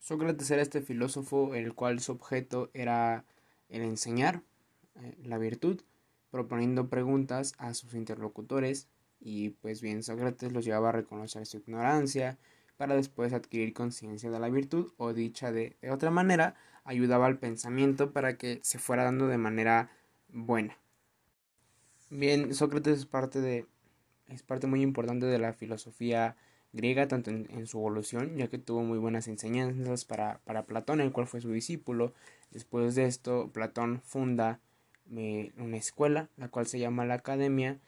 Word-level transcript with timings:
Sócrates 0.00 0.50
era 0.50 0.62
este 0.62 0.80
filósofo 0.80 1.54
el 1.54 1.74
cual 1.74 2.00
su 2.00 2.12
objeto 2.12 2.70
era 2.74 3.24
el 3.68 3.82
enseñar 3.82 4.42
eh, 4.96 5.14
la 5.22 5.38
virtud, 5.38 5.82
proponiendo 6.30 6.88
preguntas 6.88 7.54
a 7.58 7.74
sus 7.74 7.94
interlocutores 7.94 8.88
y 9.20 9.50
pues 9.50 9.82
bien 9.82 10.02
Sócrates 10.02 10.52
los 10.52 10.64
llevaba 10.64 10.88
a 10.88 10.92
reconocer 10.92 11.46
su 11.46 11.58
ignorancia 11.58 12.38
para 12.76 12.96
después 12.96 13.34
adquirir 13.34 13.74
conciencia 13.74 14.30
de 14.30 14.40
la 14.40 14.48
virtud 14.48 14.92
o 14.96 15.12
dicha 15.12 15.52
de, 15.52 15.76
de 15.82 15.90
otra 15.90 16.10
manera 16.10 16.54
ayudaba 16.84 17.26
al 17.26 17.38
pensamiento 17.38 18.12
para 18.12 18.38
que 18.38 18.58
se 18.62 18.78
fuera 18.78 19.04
dando 19.04 19.28
de 19.28 19.36
manera 19.36 19.90
buena. 20.28 20.78
Bien, 22.08 22.54
Sócrates 22.54 23.00
es 23.00 23.06
parte 23.06 23.40
de 23.40 23.66
es 24.28 24.42
parte 24.42 24.66
muy 24.66 24.80
importante 24.82 25.26
de 25.26 25.38
la 25.38 25.52
filosofía 25.52 26.36
griega, 26.72 27.08
tanto 27.08 27.30
en, 27.30 27.66
su 27.66 27.78
evolución, 27.78 28.36
ya 28.36 28.48
que 28.48 28.58
tuvo 28.58 28.82
muy 28.82 28.98
buenas 28.98 29.28
enseñanzas 29.28 30.04
para, 30.04 30.40
para, 30.44 30.66
Platón, 30.66 31.00
el 31.00 31.12
cual 31.12 31.26
fue 31.26 31.40
su 31.40 31.50
discípulo. 31.50 32.12
Después 32.50 32.94
de 32.94 33.06
esto, 33.06 33.50
Platón 33.52 34.00
funda 34.04 34.60
eh, 35.14 35.52
una 35.56 35.76
escuela, 35.76 36.28
la 36.36 36.48
cual 36.48 36.66
se 36.66 36.78
llama 36.78 37.04
la 37.04 37.14
Academia, 37.14 37.78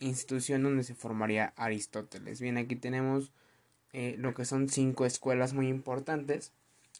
institución 0.00 0.62
donde 0.62 0.82
se 0.82 0.94
formaría 0.94 1.52
Aristóteles. 1.56 2.40
Bien, 2.40 2.58
aquí 2.58 2.76
tenemos 2.76 3.32
eh, 3.92 4.16
lo 4.18 4.34
que 4.34 4.44
son 4.44 4.68
cinco 4.68 5.06
escuelas 5.06 5.54
muy 5.54 5.68
importantes. 5.68 6.52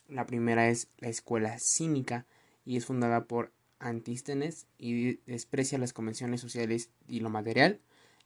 La 0.09 0.27
primera 0.27 0.69
es 0.69 0.89
la 0.99 1.09
escuela 1.09 1.59
cínica 1.59 2.27
y 2.65 2.77
es 2.77 2.87
fundada 2.87 3.25
por 3.25 3.53
Antístenes 3.79 4.69
y 4.79 5.17
desprecia 5.27 5.77
las 5.77 5.93
convenciones 5.93 6.41
sociales 6.41 6.91
y 7.09 7.19
lo 7.19 7.31
material 7.31 7.81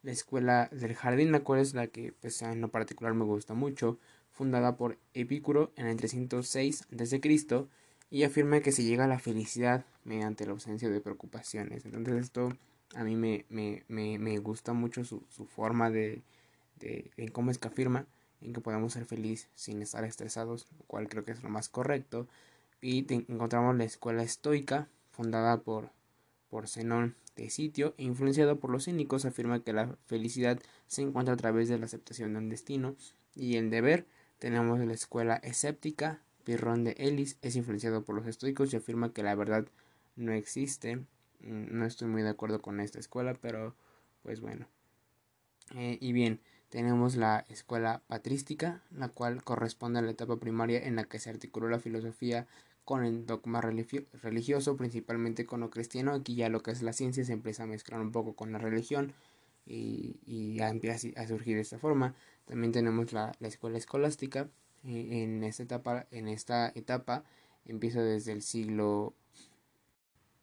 la 0.07 0.13
escuela 0.13 0.69
del 0.71 0.95
jardín, 0.95 1.33
la 1.33 1.41
cual 1.41 1.59
es 1.59 1.75
la 1.75 1.89
que 1.89 2.13
pues, 2.13 2.41
en 2.41 2.61
lo 2.61 2.69
particular 2.69 3.13
me 3.13 3.25
gusta 3.25 3.55
mucho, 3.55 3.99
fundada 4.31 4.77
por 4.77 4.99
Epicuro 5.15 5.73
en 5.75 5.87
el 5.89 5.97
306 5.97 6.87
a.C. 6.93 7.67
y 8.11 8.23
afirma 8.23 8.61
que 8.61 8.71
se 8.71 8.85
llega 8.85 9.05
a 9.05 9.09
la 9.09 9.19
felicidad 9.19 9.85
mediante 10.05 10.47
la 10.47 10.53
ausencia 10.53 10.89
de 10.89 11.01
preocupaciones. 11.01 11.85
Entonces 11.85 12.15
esto 12.23 12.57
a 12.95 13.03
mí 13.03 13.17
me, 13.17 13.47
me, 13.49 13.83
me, 13.89 14.21
me 14.21 14.39
gusta 14.39 14.73
mucho 14.73 15.05
su, 15.05 15.25
su 15.29 15.45
forma 15.45 15.91
de, 15.91 16.23
de, 16.79 17.11
cómo 17.33 17.51
es 17.51 17.59
que 17.59 17.67
afirma 17.67 18.07
en 18.41 18.53
que 18.53 18.61
podemos 18.61 18.93
ser 18.93 19.07
felices 19.07 19.49
sin 19.57 19.83
estar 19.83 20.05
estresados, 20.05 20.69
lo 20.79 20.85
cual 20.85 21.09
creo 21.09 21.25
que 21.25 21.33
es 21.33 21.43
lo 21.43 21.49
más 21.49 21.69
correcto. 21.69 22.29
Y 22.81 23.13
encontramos 23.13 23.75
la 23.75 23.83
escuela 23.83 24.23
estoica, 24.23 24.89
fundada 25.11 25.63
por, 25.63 25.91
por 26.49 26.69
Zenón 26.69 27.17
de 27.37 27.51
sitio 27.51 27.95
influenciado 27.99 28.59
por 28.59 28.71
los 28.71 28.85
cínicos 28.85 29.25
afirma 29.25 29.63
que 29.63 29.73
la 29.73 29.97
felicidad 30.07 30.59
se 30.87 31.03
encuentra 31.03 31.35
a 31.35 31.37
través 31.37 31.69
de 31.69 31.79
la 31.79 31.87
aceptación 31.87 32.33
de 32.33 32.39
un 32.39 32.49
destino 32.49 32.97
y 33.35 33.57
el 33.57 33.71
deber. 33.71 34.07
Tenemos 34.39 34.81
la 34.81 34.93
escuela 34.93 35.37
escéptica 35.37 36.23
Pirrón 36.47 36.85
de 36.85 36.95
Ellis 36.99 37.39
es 37.43 37.57
influenciado 37.57 38.05
por 38.05 38.15
los 38.15 38.27
estoicos 38.27 38.73
y 38.73 38.77
afirma 38.77 39.13
que 39.13 39.25
la 39.25 39.35
verdad 39.35 39.67
no 40.15 40.33
existe. 40.33 40.97
Mm, 41.41 41.77
no 41.77 41.85
estoy 41.85 42.07
muy 42.07 42.23
de 42.23 42.29
acuerdo 42.29 42.63
con 42.63 42.79
esta 42.81 43.01
escuela 43.01 43.35
pero 43.35 43.75
pues 44.23 44.41
bueno. 44.41 44.69
Eh, 45.75 45.99
y 46.01 46.13
bien 46.13 46.41
tenemos 46.69 47.17
la 47.17 47.45
escuela 47.49 48.03
patrística 48.07 48.81
la 48.93 49.09
cual 49.09 49.43
corresponde 49.43 49.99
a 49.99 50.03
la 50.03 50.13
etapa 50.13 50.37
primaria 50.37 50.87
en 50.87 50.95
la 50.95 51.05
que 51.05 51.19
se 51.19 51.31
articuló 51.31 51.69
la 51.69 51.81
filosofía 51.81 52.47
con 52.87 53.05
el 53.05 53.27
dogma 53.27 53.61
religioso, 53.61 54.77
principalmente 54.77 55.45
con 55.45 55.59
lo 55.59 55.71
cristiano. 55.71 56.13
Aquí 56.13 56.37
ya 56.37 56.49
lo 56.49 56.63
que 56.63 56.71
es 56.71 56.83
la 56.83 56.93
ciencia 56.93 57.25
se 57.25 57.33
empieza 57.33 57.65
a 57.65 57.67
mezclar 57.67 58.01
un 58.01 58.13
poco 58.13 58.35
con 58.37 58.53
la 58.53 58.59
religión 58.59 59.13
y, 59.67 60.21
y 60.25 60.63
empieza 60.63 61.09
a 61.21 61.27
surgir 61.27 61.57
de 61.57 61.63
esta 61.63 61.81
forma. 61.81 62.15
También 62.45 62.71
tenemos 62.71 63.13
la, 63.13 63.37
escuela 63.41 63.77
escolástica. 63.77 64.49
Eh, 64.85 65.25
en, 65.25 65.43
esta 65.43 65.65
etapa, 65.65 66.07
en 66.13 66.29
esta 66.29 66.71
etapa 66.77 67.25
empieza 67.65 68.01
desde 68.03 68.31
el 68.31 68.43
siglo 68.43 69.15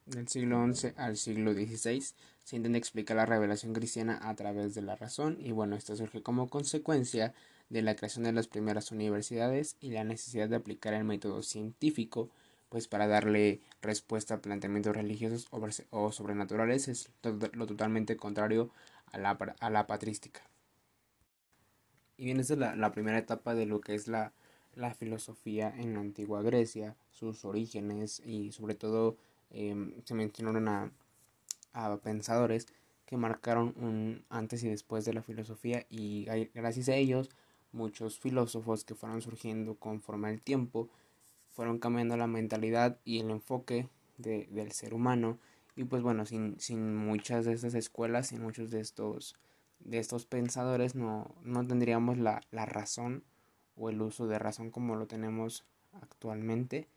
del 0.06 0.28
siglo 0.28 0.68
XI 0.74 0.92
al 0.98 1.16
siglo 1.16 1.54
XVI 1.54 2.04
se 2.44 2.58
intenta 2.58 2.78
explicar 2.78 3.16
la 3.16 3.26
revelación 3.26 3.72
cristiana 3.72 4.20
a 4.22 4.36
través 4.36 4.76
de 4.76 4.82
la 4.82 4.98
razón 4.98 5.38
y 5.40 5.54
bueno, 5.54 5.78
esto 5.78 5.96
surge 5.96 6.22
como 6.22 6.50
consecuencia 6.50 7.34
de 7.74 7.82
la 7.82 7.96
creación 7.96 8.24
de 8.24 8.32
las 8.32 8.48
primeras 8.48 8.92
universidades 8.92 9.78
y 9.82 9.90
la 9.90 10.04
necesidad 10.04 10.48
de 10.48 10.58
aplicar 10.58 10.94
el 10.94 11.06
método 11.06 11.42
científico 11.42 12.30
pues 12.70 12.88
para 12.88 13.08
darle 13.08 13.62
respuesta 13.82 14.36
a 14.36 14.42
planteamientos 14.42 14.96
religiosos 14.96 15.48
o 15.90 16.12
sobrenaturales 16.12 16.88
es 16.88 17.10
lo 17.54 17.66
totalmente 17.66 18.16
contrario 18.16 18.70
a 19.12 19.18
la, 19.18 19.32
a 19.60 19.70
la 19.72 19.88
patrística. 19.88 20.42
Y 22.16 22.26
bien, 22.26 22.40
esta 22.40 22.54
es 22.54 22.60
la, 22.60 22.92
primera 22.92 23.18
etapa 23.18 23.56
de 23.56 23.66
lo 23.66 23.82
que 23.82 23.96
es 23.96 24.08
la, 24.08 24.34
la, 24.76 24.94
filosofía 24.94 25.74
en 25.76 25.96
la 25.96 26.00
antigua 26.00 26.44
Grecia, 26.44 26.96
sus 27.10 27.44
orígenes 27.44 28.22
y 28.24 28.52
sobre 28.52 28.76
todo 28.76 29.18
em, 29.50 29.94
se 30.06 30.14
mencionaron 30.14 30.68
a, 30.68 30.92
a 31.74 31.98
pensadores 31.98 32.68
que 33.08 33.18
marcaron 33.18 33.74
un 33.78 34.26
antes 34.30 34.64
y 34.64 34.70
después 34.70 35.06
de 35.06 35.14
la 35.14 35.24
filosofía 35.24 35.86
y 35.90 36.26
gracias 36.54 36.90
a 36.90 36.96
ellos 36.96 37.30
muchos 37.74 38.20
filósofos 38.20 38.86
que 38.86 38.96
fueron 38.96 39.22
surgiendo 39.22 39.76
conforme 39.76 40.30
al 40.30 40.42
tiempo 40.42 40.90
fueron 41.50 41.80
cambiando 41.80 42.18
la 42.18 42.28
mentalidad 42.28 42.98
y 43.04 43.20
el 43.20 43.30
enfoque 43.30 43.90
de, 44.18 44.48
del 44.52 44.72
ser 44.72 44.94
humano 44.94 45.38
y 45.76 45.84
pues 45.84 46.02
bueno 46.02 46.26
sin, 46.26 46.60
sin 46.60 46.96
muchas 46.96 47.46
de 47.46 47.54
estas 47.54 47.74
escuelas 47.74 48.32
y 48.32 48.38
muchos 48.38 48.72
de 48.72 48.80
estos 48.80 49.36
de 49.80 50.00
estos 50.00 50.26
pensadores 50.26 50.96
no, 50.96 51.36
no 51.44 51.68
tendríamos 51.68 52.18
la, 52.18 52.42
la 52.52 52.66
razón 52.66 53.24
o 53.76 53.90
el 53.90 54.02
uso 54.02 54.28
de 54.28 54.40
razón 54.40 54.72
como 54.72 54.96
lo 54.96 55.08
tenemos 55.08 55.66
actualmente 55.94 56.88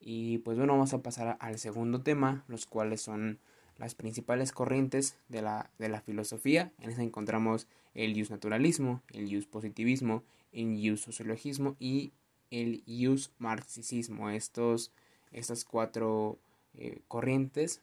y 0.00 0.38
pues 0.38 0.58
bueno 0.58 0.72
vamos 0.72 0.92
a 0.94 1.02
pasar 1.02 1.36
al 1.38 1.58
segundo 1.58 2.02
tema 2.02 2.44
los 2.48 2.66
cuales 2.66 3.00
son 3.00 3.38
las 3.78 3.94
principales 3.94 4.52
corrientes 4.52 5.16
de 5.28 5.42
la, 5.42 5.70
de 5.78 5.88
la 5.88 6.00
filosofía. 6.00 6.72
En 6.80 6.90
esa 6.90 7.02
encontramos 7.02 7.66
el 7.94 8.14
jus 8.14 8.30
naturalismo, 8.30 9.02
el 9.12 9.28
jus 9.32 9.46
positivismo, 9.46 10.22
el 10.52 10.78
jus 10.82 11.00
sociologismo 11.00 11.76
y 11.78 12.12
el 12.50 12.82
jus 12.86 13.30
marxismo. 13.38 14.30
Estos, 14.30 14.92
estas 15.32 15.64
cuatro 15.64 16.38
eh, 16.76 17.00
corrientes 17.08 17.80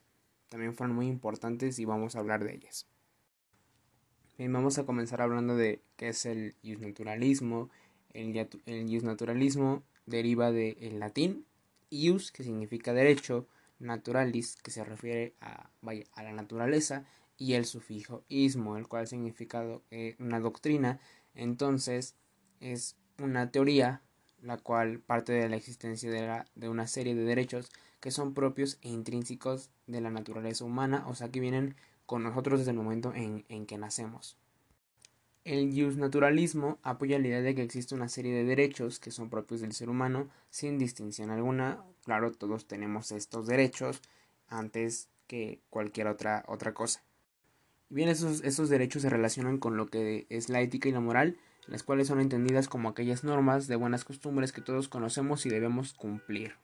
también 0.49 0.75
fueron 0.75 0.95
muy 0.95 1.07
importantes 1.07 1.79
y 1.79 1.85
vamos 1.85 2.15
a 2.15 2.19
hablar 2.19 2.43
de 2.43 2.55
ellas. 2.55 2.85
Bien, 4.37 4.51
vamos 4.51 4.77
a 4.77 4.85
comenzar 4.85 5.21
hablando 5.21 5.55
de 5.55 5.81
qué 5.95 6.09
es 6.09 6.25
el 6.25 6.55
jus 6.63 6.79
naturalismo. 6.79 7.69
El, 8.13 8.33
jus 8.89 9.03
naturalismo 9.03 9.83
deriva 10.05 10.51
del 10.51 10.99
latín 10.99 11.45
ius, 11.89 12.31
que 12.31 12.43
significa 12.43 12.93
derecho, 12.93 13.47
naturalis, 13.79 14.55
que 14.57 14.71
se 14.71 14.83
refiere 14.83 15.33
a 15.39 15.69
la 16.23 16.33
naturaleza, 16.33 17.05
y 17.41 17.55
el 17.55 17.65
sufijo 17.65 18.23
ismo, 18.29 18.77
el 18.77 18.87
cual 18.87 19.07
significa 19.07 19.65
eh, 19.89 20.15
una 20.19 20.39
doctrina. 20.39 20.99
Entonces, 21.33 22.13
es 22.59 22.95
una 23.17 23.49
teoría 23.49 24.03
la 24.43 24.57
cual 24.57 24.99
parte 24.99 25.33
de 25.33 25.49
la 25.49 25.55
existencia 25.55 26.45
de, 26.53 26.69
una 26.69 26.85
serie 26.85 27.15
de 27.15 27.23
derechos 27.23 27.71
que 27.99 28.11
son 28.11 28.35
propios 28.35 28.77
e 28.83 28.89
intrínsecos 28.89 29.71
de 29.87 30.01
la 30.01 30.11
naturaleza 30.11 30.65
humana, 30.65 31.03
o 31.07 31.15
sea 31.15 31.29
que 31.29 31.39
vienen 31.39 31.75
con 32.05 32.21
nosotros 32.21 32.59
desde 32.59 32.71
el 32.71 32.77
momento 32.77 33.11
en, 33.15 33.43
en 33.49 33.65
que 33.65 33.79
nacemos. 33.79 34.37
El 35.43 35.75
naturalismo 35.97 36.77
apoya 36.83 37.17
la 37.17 37.27
idea 37.27 37.41
de 37.41 37.55
que 37.55 37.63
existe 37.63 37.95
una 37.95 38.07
serie 38.07 38.35
de 38.35 38.43
derechos 38.43 38.99
que 38.99 39.09
son 39.09 39.31
propios 39.31 39.61
del 39.61 39.73
ser 39.73 39.89
humano 39.89 40.29
sin 40.51 40.77
distinción 40.77 41.31
alguna. 41.31 41.83
Claro, 42.03 42.31
todos 42.33 42.67
tenemos 42.67 43.11
estos 43.11 43.47
derechos 43.47 44.03
antes 44.47 45.09
que 45.25 45.59
cualquier 45.71 46.05
otra, 46.05 46.43
otra 46.47 46.75
cosa. 46.75 47.01
Bien, 47.91 48.07
esos, 48.07 48.41
esos 48.45 48.69
derechos 48.69 49.01
se 49.01 49.09
relacionan 49.09 49.57
con 49.57 49.75
lo 49.75 49.87
que 49.87 50.25
es 50.29 50.47
la 50.47 50.61
ética 50.61 50.87
y 50.87 50.93
la 50.93 51.01
moral, 51.01 51.35
las 51.67 51.83
cuales 51.83 52.07
son 52.07 52.21
entendidas 52.21 52.69
como 52.69 52.87
aquellas 52.87 53.25
normas 53.25 53.67
de 53.67 53.75
buenas 53.75 54.05
costumbres 54.05 54.53
que 54.53 54.61
todos 54.61 54.87
conocemos 54.87 55.45
y 55.45 55.49
debemos 55.49 55.91
cumplir. 55.91 56.55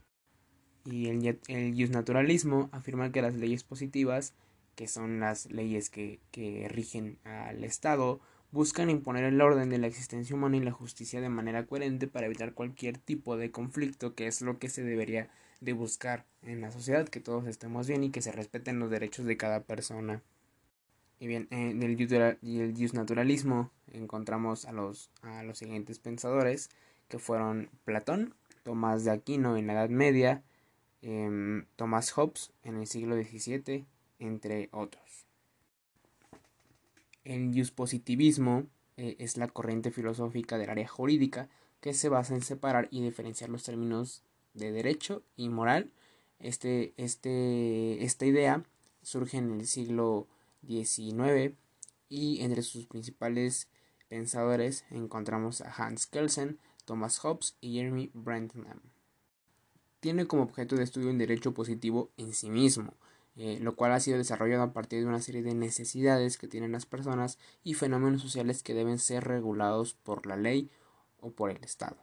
Y 0.86 1.10
el, 1.10 1.38
el 1.50 1.92
naturalismo 1.92 2.70
afirma 2.72 3.12
que 3.12 3.22
las 3.22 3.36
leyes 3.36 3.66
positivas, 3.66 4.36
que 4.76 4.88
son 4.88 5.20
las 5.20 5.52
leyes 5.52 5.90
que, 5.90 6.22
que 6.32 6.70
rigen 6.70 7.20
al 7.26 7.66
Estado, 7.66 8.22
buscan 8.52 8.90
imponer 8.90 9.26
el 9.26 9.42
orden 9.42 9.70
de 9.70 9.80
la 9.80 9.88
existencia 9.88 10.34
humana 10.34 10.56
y 10.56 10.62
la 10.62 10.72
justicia 10.72 11.20
de 11.20 11.28
manera 11.28 11.66
coherente 11.66 12.08
para 12.08 12.28
evitar 12.28 12.54
cualquier 12.54 13.00
tipo 13.00 13.36
de 13.36 13.52
conflicto, 13.52 14.16
que 14.16 14.28
es 14.28 14.42
lo 14.42 14.60
que 14.60 14.70
se 14.70 14.82
debería 14.82 15.30
de 15.60 15.74
buscar 15.74 16.26
en 16.42 16.62
la 16.62 16.72
sociedad, 16.72 17.10
que 17.10 17.20
todos 17.20 17.48
estemos 17.48 17.86
bien 17.86 18.06
y 18.06 18.12
que 18.12 18.22
se 18.22 18.32
respeten 18.32 18.80
los 18.80 18.90
derechos 18.90 19.26
de 19.26 19.36
cada 19.36 19.64
persona. 19.64 20.24
Y 21.20 21.28
bien, 21.28 21.48
en 21.50 21.82
el, 21.82 22.00
y 22.42 22.60
el 22.60 22.94
naturalismo 22.94 23.72
encontramos 23.92 24.66
a 24.66 24.72
los, 24.72 25.10
a 25.22 25.44
los 25.44 25.58
siguientes 25.58 26.00
pensadores, 26.00 26.70
que 27.08 27.20
fueron 27.20 27.70
Platón, 27.86 28.36
Tomás 28.64 29.04
de 29.04 29.12
Aquino 29.12 29.58
en 29.58 29.68
la 29.68 29.74
Edad 29.74 29.90
Media, 29.90 30.44
eh, 31.02 31.64
Thomas 31.76 32.12
Hobbes 32.12 32.52
en 32.64 32.78
el 32.78 32.88
siglo 32.88 33.16
XVII, 33.16 33.86
entre 34.20 34.70
otros. 34.72 35.26
El 37.24 37.52
positivismo 37.76 38.68
eh, 38.96 39.16
es 39.20 39.38
la 39.38 39.48
corriente 39.48 39.92
filosófica 39.92 40.58
del 40.58 40.70
área 40.70 40.88
jurídica 40.88 41.50
que 41.82 41.94
se 41.94 42.10
basa 42.10 42.36
en 42.36 42.42
separar 42.42 42.88
y 42.92 43.02
diferenciar 43.02 43.50
los 43.50 43.64
términos 43.64 44.24
de 44.54 44.72
derecho 44.72 45.24
y 45.36 45.50
moral. 45.50 45.92
Este, 46.40 46.94
este, 46.98 48.04
esta 48.04 48.26
idea 48.26 48.64
surge 49.02 49.38
en 49.38 49.52
el 49.52 49.68
siglo 49.68 50.28
XIX 50.66 51.56
y 52.10 52.42
entre 52.42 52.62
sus 52.62 52.86
principales 52.86 53.68
pensadores 54.10 54.86
encontramos 54.90 55.62
a 55.62 55.72
Hans 55.72 56.08
Kelsen, 56.08 56.60
Thomas 56.86 57.20
Hobbes 57.20 57.58
y 57.62 57.74
Jeremy 57.74 58.12
Bentham. 58.14 58.80
Tiene 60.00 60.28
como 60.28 60.44
objeto 60.44 60.76
de 60.76 60.84
estudio 60.84 61.10
un 61.10 61.18
derecho 61.18 61.54
positivo 61.54 62.12
en 62.18 62.34
sí 62.34 62.50
mismo, 62.50 62.94
eh, 63.36 63.60
lo 63.62 63.76
cual 63.76 63.92
ha 63.92 64.00
sido 64.00 64.18
desarrollado 64.18 64.64
a 64.64 64.74
partir 64.74 65.00
de 65.02 65.08
una 65.08 65.22
serie 65.22 65.44
de 65.44 65.54
necesidades 65.54 66.38
que 66.38 66.48
tienen 66.48 66.72
las 66.72 66.86
personas 66.86 67.38
y 67.64 67.74
fenómenos 67.74 68.22
sociales 68.22 68.64
que 68.64 68.74
deben 68.74 69.00
ser 69.00 69.26
regulados 69.26 69.94
por 69.94 70.26
la 70.26 70.38
ley 70.38 70.72
o 71.20 71.32
por 71.32 71.52
el 71.52 71.64
Estado. 71.64 71.98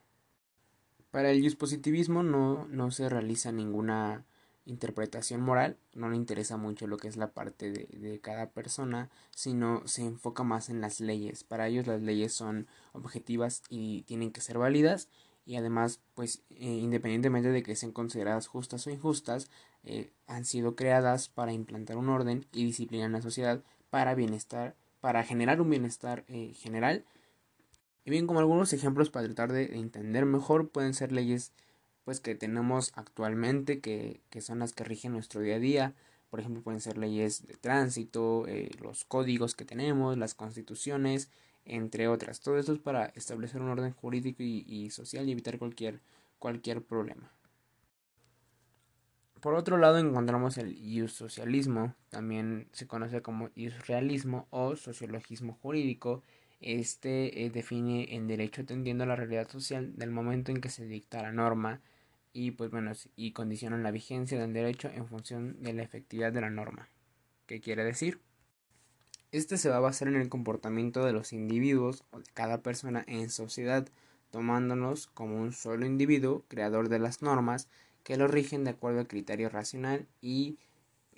Para 1.10 1.30
el 1.30 1.40
dispositivismo 1.40 2.22
no, 2.22 2.66
no 2.66 2.90
se 2.90 3.08
realiza 3.08 3.52
ninguna 3.52 4.26
interpretación 4.66 5.40
moral, 5.40 5.76
no 5.94 6.08
le 6.08 6.16
interesa 6.16 6.56
mucho 6.56 6.86
lo 6.86 6.96
que 6.96 7.08
es 7.08 7.16
la 7.16 7.32
parte 7.32 7.70
de, 7.70 7.86
de, 7.98 8.20
cada 8.20 8.50
persona, 8.50 9.10
sino 9.30 9.86
se 9.86 10.02
enfoca 10.02 10.42
más 10.42 10.70
en 10.70 10.80
las 10.80 11.00
leyes. 11.00 11.44
Para 11.44 11.68
ellos 11.68 11.86
las 11.86 12.00
leyes 12.00 12.32
son 12.32 12.66
objetivas 12.92 13.62
y 13.68 14.02
tienen 14.02 14.32
que 14.32 14.40
ser 14.40 14.58
válidas 14.58 15.08
y 15.46 15.56
además, 15.56 16.00
pues 16.14 16.42
eh, 16.50 16.64
independientemente 16.64 17.50
de 17.50 17.62
que 17.62 17.76
sean 17.76 17.92
consideradas 17.92 18.46
justas 18.46 18.86
o 18.86 18.90
injustas, 18.90 19.50
eh, 19.84 20.10
han 20.26 20.44
sido 20.44 20.74
creadas 20.74 21.28
para 21.28 21.52
implantar 21.52 21.96
un 21.96 22.08
orden 22.08 22.46
y 22.52 22.64
disciplina 22.64 23.04
en 23.04 23.12
la 23.12 23.22
sociedad 23.22 23.62
para 23.90 24.14
bienestar, 24.14 24.74
para 25.00 25.22
generar 25.22 25.60
un 25.60 25.70
bienestar 25.70 26.24
eh, 26.28 26.54
general. 26.54 27.04
Y 28.04 28.10
bien, 28.10 28.26
como 28.26 28.38
algunos 28.38 28.72
ejemplos 28.72 29.10
para 29.10 29.26
tratar 29.26 29.52
de 29.52 29.78
entender 29.78 30.24
mejor, 30.24 30.70
pueden 30.70 30.94
ser 30.94 31.12
leyes 31.12 31.52
pues 32.04 32.20
que 32.20 32.34
tenemos 32.34 32.92
actualmente, 32.94 33.80
que, 33.80 34.20
que 34.30 34.40
son 34.40 34.58
las 34.58 34.72
que 34.72 34.84
rigen 34.84 35.12
nuestro 35.12 35.40
día 35.40 35.56
a 35.56 35.58
día. 35.58 35.94
Por 36.30 36.40
ejemplo, 36.40 36.62
pueden 36.62 36.80
ser 36.80 36.98
leyes 36.98 37.46
de 37.46 37.54
tránsito, 37.54 38.46
eh, 38.48 38.70
los 38.80 39.04
códigos 39.04 39.54
que 39.54 39.64
tenemos, 39.64 40.18
las 40.18 40.34
constituciones, 40.34 41.30
entre 41.64 42.08
otras. 42.08 42.40
Todo 42.40 42.58
esto 42.58 42.72
es 42.72 42.78
para 42.78 43.06
establecer 43.14 43.62
un 43.62 43.70
orden 43.70 43.92
jurídico 43.92 44.42
y, 44.42 44.90
social 44.90 45.28
y 45.28 45.32
evitar 45.32 45.58
cualquier, 45.58 46.00
cualquier 46.38 46.82
problema. 46.82 47.30
Por 49.40 49.54
otro 49.54 49.76
lado 49.76 49.98
encontramos 49.98 50.56
el 50.56 51.08
socialismo, 51.08 51.94
también 52.08 52.66
se 52.72 52.86
conoce 52.86 53.20
como 53.22 53.50
realismo 53.86 54.46
o 54.50 54.74
sociologismo 54.74 55.58
jurídico. 55.62 56.22
Este 56.60 57.44
eh, 57.44 57.50
define 57.50 58.16
el 58.16 58.26
derecho 58.26 58.62
atendiendo 58.62 59.04
a 59.04 59.06
la 59.06 59.16
realidad 59.16 59.48
social 59.50 59.94
del 59.96 60.10
momento 60.10 60.50
en 60.50 60.60
que 60.60 60.70
se 60.70 60.86
dicta 60.86 61.22
la 61.22 61.30
norma 61.32 61.80
y 62.34 62.50
pues 62.50 62.70
bueno 62.70 62.92
y 63.16 63.30
condicionan 63.30 63.82
la 63.82 63.92
vigencia 63.92 64.38
del 64.38 64.52
derecho 64.52 64.90
en 64.92 65.06
función 65.06 65.62
de 65.62 65.72
la 65.72 65.84
efectividad 65.84 66.32
de 66.32 66.42
la 66.42 66.50
norma. 66.50 66.88
¿Qué 67.46 67.60
quiere 67.60 67.84
decir? 67.84 68.20
Este 69.32 69.56
se 69.56 69.68
va 69.68 69.76
a 69.76 69.80
basar 69.80 70.08
en 70.08 70.16
el 70.16 70.28
comportamiento 70.28 71.04
de 71.04 71.12
los 71.12 71.32
individuos 71.32 72.04
o 72.10 72.18
de 72.18 72.26
cada 72.34 72.58
persona 72.58 73.04
en 73.06 73.30
sociedad, 73.30 73.88
tomándonos 74.30 75.06
como 75.06 75.40
un 75.40 75.52
solo 75.52 75.86
individuo, 75.86 76.44
creador 76.48 76.88
de 76.88 76.98
las 76.98 77.22
normas, 77.22 77.68
que 78.02 78.16
lo 78.16 78.28
rigen 78.28 78.64
de 78.64 78.70
acuerdo 78.70 79.00
al 79.00 79.08
criterio 79.08 79.48
racional 79.48 80.06
y, 80.20 80.58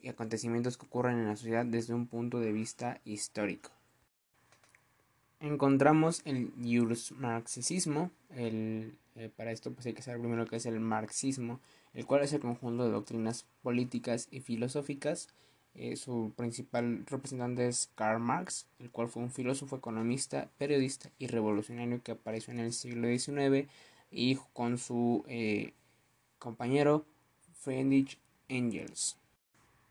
acontecimientos 0.08 0.76
que 0.78 0.86
ocurren 0.86 1.18
en 1.18 1.26
la 1.26 1.36
sociedad 1.36 1.66
desde 1.66 1.92
un 1.92 2.06
punto 2.06 2.38
de 2.38 2.52
vista 2.52 3.00
histórico. 3.04 3.70
Encontramos 5.40 6.22
el 6.24 6.52
marxismo, 7.18 8.12
el, 8.30 8.96
eh, 9.16 9.30
para 9.34 9.50
esto 9.50 9.72
pues 9.72 9.86
hay 9.86 9.94
que 9.94 10.02
saber 10.02 10.20
primero 10.20 10.46
qué 10.46 10.56
es 10.56 10.66
el 10.66 10.78
marxismo, 10.80 11.60
el 11.94 12.06
cual 12.06 12.22
es 12.22 12.32
el 12.32 12.40
conjunto 12.40 12.84
de 12.84 12.90
doctrinas 12.90 13.46
políticas 13.62 14.28
y 14.30 14.40
filosóficas. 14.40 15.28
Eh, 15.74 15.96
su 15.96 16.32
principal 16.36 17.04
representante 17.06 17.66
es 17.66 17.90
Karl 17.94 18.20
Marx, 18.20 18.66
el 18.78 18.90
cual 18.90 19.08
fue 19.08 19.22
un 19.22 19.30
filósofo, 19.30 19.76
economista, 19.76 20.50
periodista 20.58 21.10
y 21.18 21.26
revolucionario 21.26 22.02
que 22.02 22.12
apareció 22.12 22.52
en 22.52 22.60
el 22.60 22.72
siglo 22.72 23.08
XIX 23.08 23.68
y 24.10 24.36
con 24.52 24.78
su 24.78 25.24
eh, 25.28 25.72
compañero 26.38 27.04
Friedrich 27.60 28.18
Engels. 28.48 29.16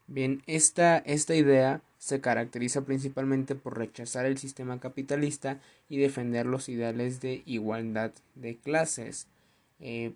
Bien, 0.07 0.43
esta, 0.45 0.97
esta 0.99 1.35
idea 1.35 1.81
se 1.97 2.21
caracteriza 2.21 2.85
principalmente 2.85 3.55
por 3.55 3.77
rechazar 3.77 4.25
el 4.25 4.37
sistema 4.37 4.79
capitalista 4.79 5.59
y 5.89 5.97
defender 5.97 6.45
los 6.45 6.69
ideales 6.69 7.21
de 7.21 7.41
igualdad 7.45 8.11
de 8.35 8.57
clases. 8.57 9.27
Eh, 9.79 10.13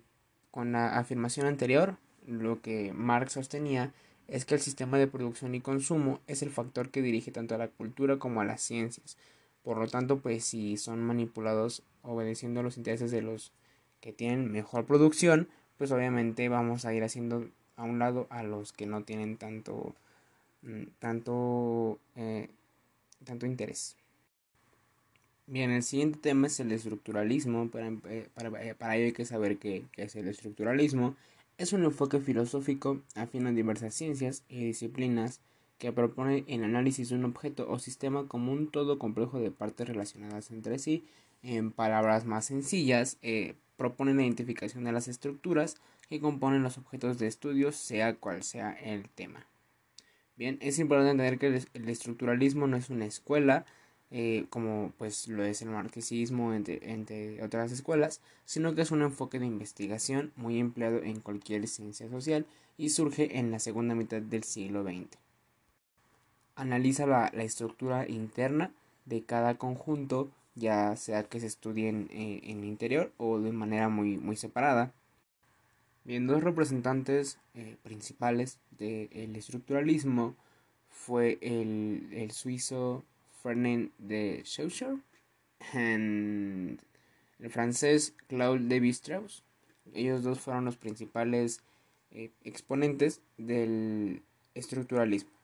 con 0.52 0.72
la 0.72 0.98
afirmación 0.98 1.46
anterior, 1.46 1.96
lo 2.26 2.60
que 2.62 2.92
Marx 2.92 3.32
sostenía 3.32 3.92
es 4.28 4.44
que 4.44 4.54
el 4.54 4.60
sistema 4.60 4.98
de 4.98 5.08
producción 5.08 5.54
y 5.56 5.60
consumo 5.60 6.20
es 6.28 6.42
el 6.42 6.50
factor 6.50 6.90
que 6.90 7.02
dirige 7.02 7.32
tanto 7.32 7.56
a 7.56 7.58
la 7.58 7.68
cultura 7.68 8.18
como 8.18 8.40
a 8.40 8.44
las 8.44 8.62
ciencias. 8.62 9.16
Por 9.64 9.78
lo 9.78 9.88
tanto, 9.88 10.20
pues 10.20 10.44
si 10.44 10.76
son 10.76 11.02
manipulados 11.02 11.82
obedeciendo 12.02 12.62
los 12.62 12.76
intereses 12.76 13.10
de 13.10 13.22
los 13.22 13.52
que 14.00 14.12
tienen 14.12 14.50
mejor 14.52 14.86
producción, 14.86 15.48
pues 15.76 15.90
obviamente 15.90 16.48
vamos 16.48 16.84
a 16.84 16.94
ir 16.94 17.02
haciendo 17.02 17.48
a 17.80 17.84
un 17.84 17.98
lado 17.98 18.26
a 18.28 18.42
los 18.42 18.72
que 18.72 18.84
no 18.86 19.02
tienen 19.04 19.38
tanto 19.38 19.94
mm, 20.62 20.82
tanto 20.98 21.98
eh, 22.16 22.48
tanto 23.24 23.46
interés. 23.46 23.96
Bien 25.46 25.70
el 25.70 25.82
siguiente 25.82 26.18
tema 26.20 26.46
es 26.46 26.60
el 26.60 26.70
estructuralismo. 26.72 27.68
Para, 27.70 27.88
eh, 27.88 28.28
para, 28.34 28.96
ello 28.96 29.06
hay 29.06 29.12
que 29.12 29.24
saber 29.24 29.56
qué, 29.56 29.84
qué, 29.92 30.04
es 30.04 30.14
el 30.16 30.28
estructuralismo. 30.28 31.16
Es 31.58 31.72
un 31.72 31.84
enfoque 31.84 32.20
filosófico 32.20 33.00
afín 33.14 33.46
a 33.46 33.52
diversas 33.52 33.94
ciencias 33.94 34.44
y 34.48 34.64
disciplinas 34.64 35.40
que 35.78 35.92
propone 35.92 36.44
el 36.48 36.62
análisis 36.64 37.08
de 37.08 37.14
un 37.14 37.24
objeto 37.24 37.66
o 37.70 37.78
sistema 37.78 38.28
como 38.28 38.52
un 38.52 38.70
todo 38.70 38.98
complejo 38.98 39.40
de 39.40 39.50
partes 39.50 39.88
relacionadas 39.88 40.50
entre 40.50 40.78
sí. 40.78 41.04
En 41.42 41.72
palabras 41.72 42.26
más 42.26 42.44
sencillas 42.44 43.16
eh, 43.22 43.54
proponen 43.80 44.18
la 44.18 44.24
identificación 44.24 44.84
de 44.84 44.92
las 44.92 45.08
estructuras 45.08 45.78
que 46.06 46.20
componen 46.20 46.62
los 46.62 46.76
objetos 46.76 47.18
de 47.18 47.26
estudio, 47.26 47.72
sea 47.72 48.14
cual 48.14 48.42
sea 48.42 48.72
el 48.72 49.08
tema. 49.08 49.46
Bien, 50.36 50.58
es 50.60 50.78
importante 50.78 51.12
entender 51.12 51.38
que 51.38 51.64
el, 51.72 51.88
estructuralismo 51.88 52.66
no 52.66 52.76
es 52.76 52.90
una 52.90 53.06
escuela, 53.06 53.64
eh, 54.10 54.44
como 54.50 54.92
pues 54.98 55.28
lo 55.28 55.44
es 55.44 55.62
el 55.62 55.70
marxismo, 55.70 56.52
entre, 56.52 56.92
entre 56.92 57.42
otras 57.42 57.72
escuelas, 57.72 58.20
sino 58.44 58.74
que 58.74 58.82
es 58.82 58.90
un 58.90 59.00
enfoque 59.00 59.38
de 59.38 59.46
investigación 59.46 60.30
muy 60.36 60.58
empleado 60.58 61.02
en 61.02 61.20
cualquier 61.20 61.66
ciencia 61.66 62.06
social 62.10 62.44
y 62.76 62.90
surge 62.90 63.38
en 63.38 63.50
la 63.50 63.60
segunda 63.60 63.94
mitad 63.94 64.20
del 64.20 64.44
siglo 64.44 64.84
XX. 64.84 65.16
Analiza 66.54 67.06
la, 67.06 67.30
la 67.32 67.44
estructura 67.44 68.06
interna 68.06 68.72
de 69.06 69.22
cada 69.22 69.54
conjunto 69.54 70.28
ya 70.60 70.94
sea 70.96 71.24
que 71.24 71.40
se 71.40 71.46
estudien 71.46 72.08
eh, 72.12 72.40
en 72.44 72.60
el 72.60 72.66
interior 72.66 73.12
o 73.16 73.40
de 73.40 73.50
manera 73.50 73.88
muy, 73.88 74.18
muy 74.18 74.36
separada. 74.36 74.92
Bien, 76.04 76.26
dos 76.26 76.42
representantes 76.42 77.38
eh, 77.54 77.76
principales 77.82 78.60
del 78.70 79.34
estructuralismo 79.36 80.36
fue 80.88 81.38
el, 81.42 82.08
el 82.12 82.30
suizo 82.30 83.04
Fernand 83.42 83.90
de 83.98 84.42
Saussure 84.44 84.98
y 85.72 85.78
el 85.78 87.50
francés 87.50 88.14
Claude 88.28 88.60
Lévi-Strauss. 88.60 89.42
Ellos 89.94 90.22
dos 90.22 90.40
fueron 90.40 90.64
los 90.64 90.76
principales 90.76 91.62
eh, 92.10 92.30
exponentes 92.44 93.20
del 93.38 94.22
estructuralismo. 94.54 95.39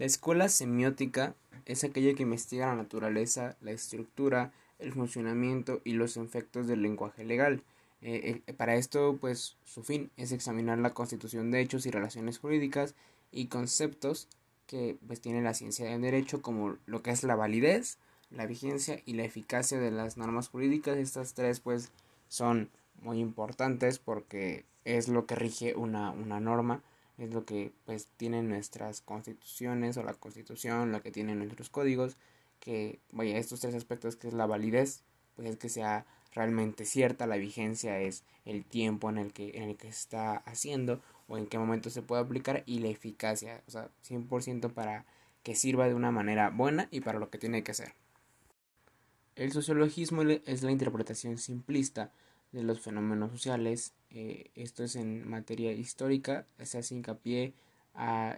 La 0.00 0.06
escuela 0.06 0.48
semiótica 0.48 1.34
es 1.66 1.84
aquella 1.84 2.14
que 2.14 2.22
investiga 2.22 2.68
la 2.68 2.74
naturaleza, 2.74 3.58
la 3.60 3.72
estructura, 3.72 4.50
el 4.78 4.94
funcionamiento 4.94 5.82
y 5.84 5.92
los 5.92 6.16
efectos 6.16 6.66
del 6.66 6.80
lenguaje 6.80 7.22
legal. 7.22 7.62
Eh, 8.00 8.40
eh, 8.46 8.52
para 8.54 8.76
esto, 8.76 9.18
pues, 9.20 9.58
su 9.66 9.82
fin 9.82 10.10
es 10.16 10.32
examinar 10.32 10.78
la 10.78 10.94
constitución 10.94 11.50
de 11.50 11.60
hechos 11.60 11.84
y 11.84 11.90
relaciones 11.90 12.38
jurídicas 12.38 12.94
y 13.30 13.48
conceptos 13.48 14.26
que 14.66 14.96
pues 15.06 15.20
tiene 15.20 15.42
la 15.42 15.52
ciencia 15.52 15.84
del 15.84 16.00
derecho 16.00 16.40
como 16.40 16.78
lo 16.86 17.02
que 17.02 17.10
es 17.10 17.22
la 17.22 17.36
validez, 17.36 17.98
la 18.30 18.46
vigencia 18.46 19.02
y 19.04 19.12
la 19.12 19.24
eficacia 19.24 19.78
de 19.78 19.90
las 19.90 20.16
normas 20.16 20.48
jurídicas. 20.48 20.96
Estas 20.96 21.34
tres 21.34 21.60
pues 21.60 21.92
son 22.28 22.70
muy 23.02 23.18
importantes 23.18 23.98
porque 23.98 24.64
es 24.86 25.08
lo 25.08 25.26
que 25.26 25.34
rige 25.34 25.74
una, 25.74 26.10
una 26.10 26.40
norma 26.40 26.82
es 27.20 27.34
lo 27.34 27.44
que 27.44 27.72
pues 27.84 28.08
tienen 28.16 28.48
nuestras 28.48 29.02
constituciones 29.02 29.96
o 29.96 30.02
la 30.02 30.14
constitución, 30.14 30.92
lo 30.92 31.02
que 31.02 31.10
tienen 31.10 31.38
nuestros 31.38 31.68
códigos, 31.68 32.16
que 32.60 32.98
vaya, 33.12 33.36
estos 33.38 33.60
tres 33.60 33.74
aspectos 33.74 34.16
que 34.16 34.28
es 34.28 34.34
la 34.34 34.46
validez, 34.46 35.02
pues 35.36 35.48
es 35.48 35.56
que 35.56 35.68
sea 35.68 36.06
realmente 36.32 36.84
cierta, 36.84 37.26
la 37.26 37.36
vigencia 37.36 38.00
es 38.00 38.24
el 38.44 38.64
tiempo 38.64 39.10
en 39.10 39.18
el 39.18 39.32
que, 39.32 39.50
en 39.54 39.64
el 39.64 39.76
que 39.76 39.92
se 39.92 39.98
está 39.98 40.36
haciendo 40.38 41.00
o 41.28 41.36
en 41.36 41.46
qué 41.46 41.58
momento 41.58 41.90
se 41.90 42.02
puede 42.02 42.22
aplicar 42.22 42.62
y 42.66 42.78
la 42.78 42.88
eficacia, 42.88 43.62
o 43.66 43.70
sea, 43.70 43.90
100% 44.08 44.72
para 44.72 45.04
que 45.42 45.54
sirva 45.54 45.88
de 45.88 45.94
una 45.94 46.10
manera 46.10 46.50
buena 46.50 46.88
y 46.90 47.00
para 47.00 47.18
lo 47.18 47.30
que 47.30 47.38
tiene 47.38 47.62
que 47.62 47.74
ser. 47.74 47.94
El 49.36 49.52
sociologismo 49.52 50.22
es 50.22 50.62
la 50.62 50.70
interpretación 50.70 51.38
simplista 51.38 52.12
de 52.52 52.62
los 52.62 52.80
fenómenos 52.80 53.30
sociales. 53.30 53.94
Eh, 54.10 54.50
esto 54.54 54.84
es 54.84 54.96
en 54.96 55.28
materia 55.28 55.72
histórica, 55.72 56.46
se 56.62 56.78
hace 56.78 56.94
hincapié 56.94 57.54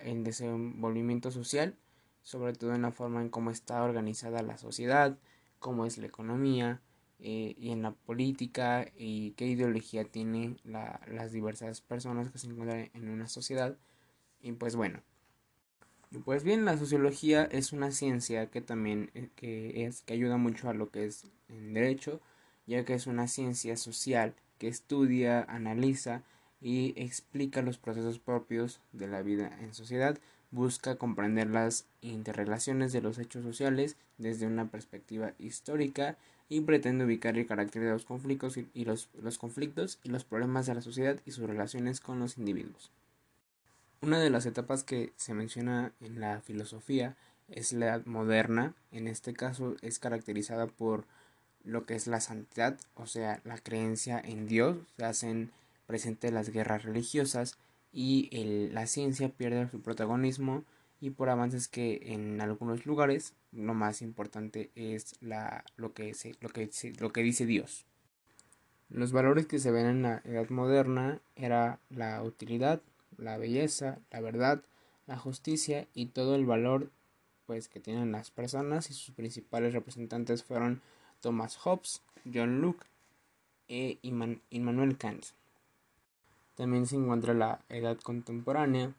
en 0.04 0.24
desenvolvimiento 0.24 1.30
social, 1.30 1.76
sobre 2.22 2.52
todo 2.52 2.74
en 2.74 2.82
la 2.82 2.90
forma 2.90 3.20
en 3.20 3.28
cómo 3.28 3.50
está 3.50 3.82
organizada 3.82 4.42
la 4.42 4.58
sociedad, 4.58 5.18
cómo 5.58 5.86
es 5.86 5.98
la 5.98 6.06
economía 6.06 6.80
eh, 7.18 7.54
y 7.56 7.70
en 7.70 7.82
la 7.82 7.92
política 7.92 8.86
y 8.96 9.32
qué 9.32 9.46
ideología 9.46 10.04
tienen 10.04 10.58
las 10.64 11.32
diversas 11.32 11.80
personas 11.80 12.30
que 12.30 12.38
se 12.38 12.48
encuentran 12.48 12.90
en 12.94 13.08
una 13.08 13.28
sociedad. 13.28 13.76
Y 14.40 14.52
pues 14.52 14.74
bueno, 14.74 15.02
pues 16.24 16.44
bien, 16.44 16.64
la 16.64 16.76
sociología 16.76 17.44
es 17.44 17.72
una 17.72 17.90
ciencia 17.92 18.50
que 18.50 18.60
también 18.60 19.10
eh, 19.14 19.30
que 19.36 19.84
es 19.86 20.02
que 20.02 20.14
ayuda 20.14 20.36
mucho 20.36 20.68
a 20.68 20.74
lo 20.74 20.90
que 20.90 21.06
es 21.06 21.24
en 21.48 21.74
derecho, 21.74 22.20
ya 22.66 22.84
que 22.84 22.94
es 22.94 23.06
una 23.06 23.28
ciencia 23.28 23.76
social 23.76 24.34
que 24.58 24.68
estudia, 24.68 25.42
analiza 25.42 26.22
y 26.60 26.94
explica 26.96 27.62
los 27.62 27.78
procesos 27.78 28.18
propios 28.18 28.80
de 28.92 29.08
la 29.08 29.22
vida 29.22 29.56
en 29.60 29.74
sociedad, 29.74 30.18
busca 30.52 30.96
comprender 30.96 31.48
las 31.48 31.86
interrelaciones 32.02 32.92
de 32.92 33.00
los 33.00 33.18
hechos 33.18 33.42
sociales 33.42 33.96
desde 34.18 34.46
una 34.46 34.70
perspectiva 34.70 35.32
histórica 35.38 36.16
y 36.48 36.60
pretende 36.60 37.06
ubicar 37.06 37.36
el 37.38 37.46
carácter 37.46 37.82
de 37.82 37.90
los 37.90 38.04
conflictos 38.04 38.58
y, 38.58 38.84
los, 38.84 39.08
los 39.20 39.38
conflictos 39.38 39.98
y 40.04 40.10
los 40.10 40.24
problemas 40.24 40.66
de 40.66 40.74
la 40.74 40.82
sociedad 40.82 41.18
y 41.24 41.30
sus 41.30 41.46
relaciones 41.46 42.00
con 42.00 42.20
los 42.20 42.36
individuos. 42.36 42.90
Una 44.02 44.20
de 44.20 44.30
las 44.30 44.46
etapas 44.46 44.84
que 44.84 45.12
se 45.16 45.32
menciona 45.32 45.92
en 46.00 46.20
la 46.20 46.40
filosofía 46.40 47.16
es 47.48 47.72
la 47.72 48.02
moderna, 48.04 48.74
en 48.90 49.08
este 49.08 49.32
caso 49.32 49.76
es 49.80 49.98
caracterizada 49.98 50.66
por 50.66 51.06
lo 51.64 51.84
que 51.86 51.94
es 51.94 52.06
la 52.06 52.20
santidad, 52.20 52.78
o 52.94 53.06
sea, 53.06 53.40
la 53.44 53.58
creencia 53.58 54.20
en 54.24 54.46
Dios, 54.46 54.76
se 54.96 55.04
hacen 55.04 55.50
presentes 55.86 56.32
las 56.32 56.50
guerras 56.50 56.84
religiosas 56.84 57.58
y 57.92 58.30
la 58.72 58.86
ciencia 58.86 59.28
pierde 59.28 59.68
su 59.70 59.80
protagonismo 59.80 60.64
y 61.00 61.10
por 61.10 61.28
avances 61.28 61.68
que 61.68 62.00
en 62.12 62.40
algunos 62.40 62.86
lugares 62.86 63.34
lo 63.50 63.74
más 63.74 64.02
importante 64.02 64.70
es 64.74 65.16
la, 65.20 65.64
lo, 65.76 65.92
que 65.92 66.14
lo, 66.40 66.48
que, 66.48 66.70
lo 66.98 67.12
que 67.12 67.22
dice 67.22 67.44
Dios. 67.44 67.84
Los 68.88 69.12
valores 69.12 69.46
que 69.46 69.58
se 69.58 69.70
ven 69.70 69.86
en 69.86 70.02
la 70.02 70.22
edad 70.24 70.48
moderna 70.50 71.20
era 71.34 71.78
la 71.90 72.22
utilidad, 72.22 72.80
la 73.16 73.36
belleza, 73.36 73.98
la 74.10 74.20
verdad, 74.20 74.62
la 75.06 75.16
justicia 75.16 75.86
y 75.94 76.06
todo 76.06 76.34
el 76.34 76.46
valor 76.46 76.90
pues 77.46 77.68
que 77.68 77.80
tienen 77.80 78.12
las 78.12 78.30
personas 78.30 78.90
y 78.90 78.94
sus 78.94 79.14
principales 79.14 79.72
representantes 79.72 80.44
fueron 80.44 80.80
Thomas 81.22 81.56
Hobbes, 81.56 82.02
John 82.32 82.60
Locke 82.60 82.84
e 83.68 83.98
Immanuel 84.02 84.98
Kant. 84.98 85.24
También 86.56 86.86
se 86.86 86.96
encuentra 86.96 87.32
la 87.32 87.60
edad 87.70 87.96
contemporánea 87.98 88.92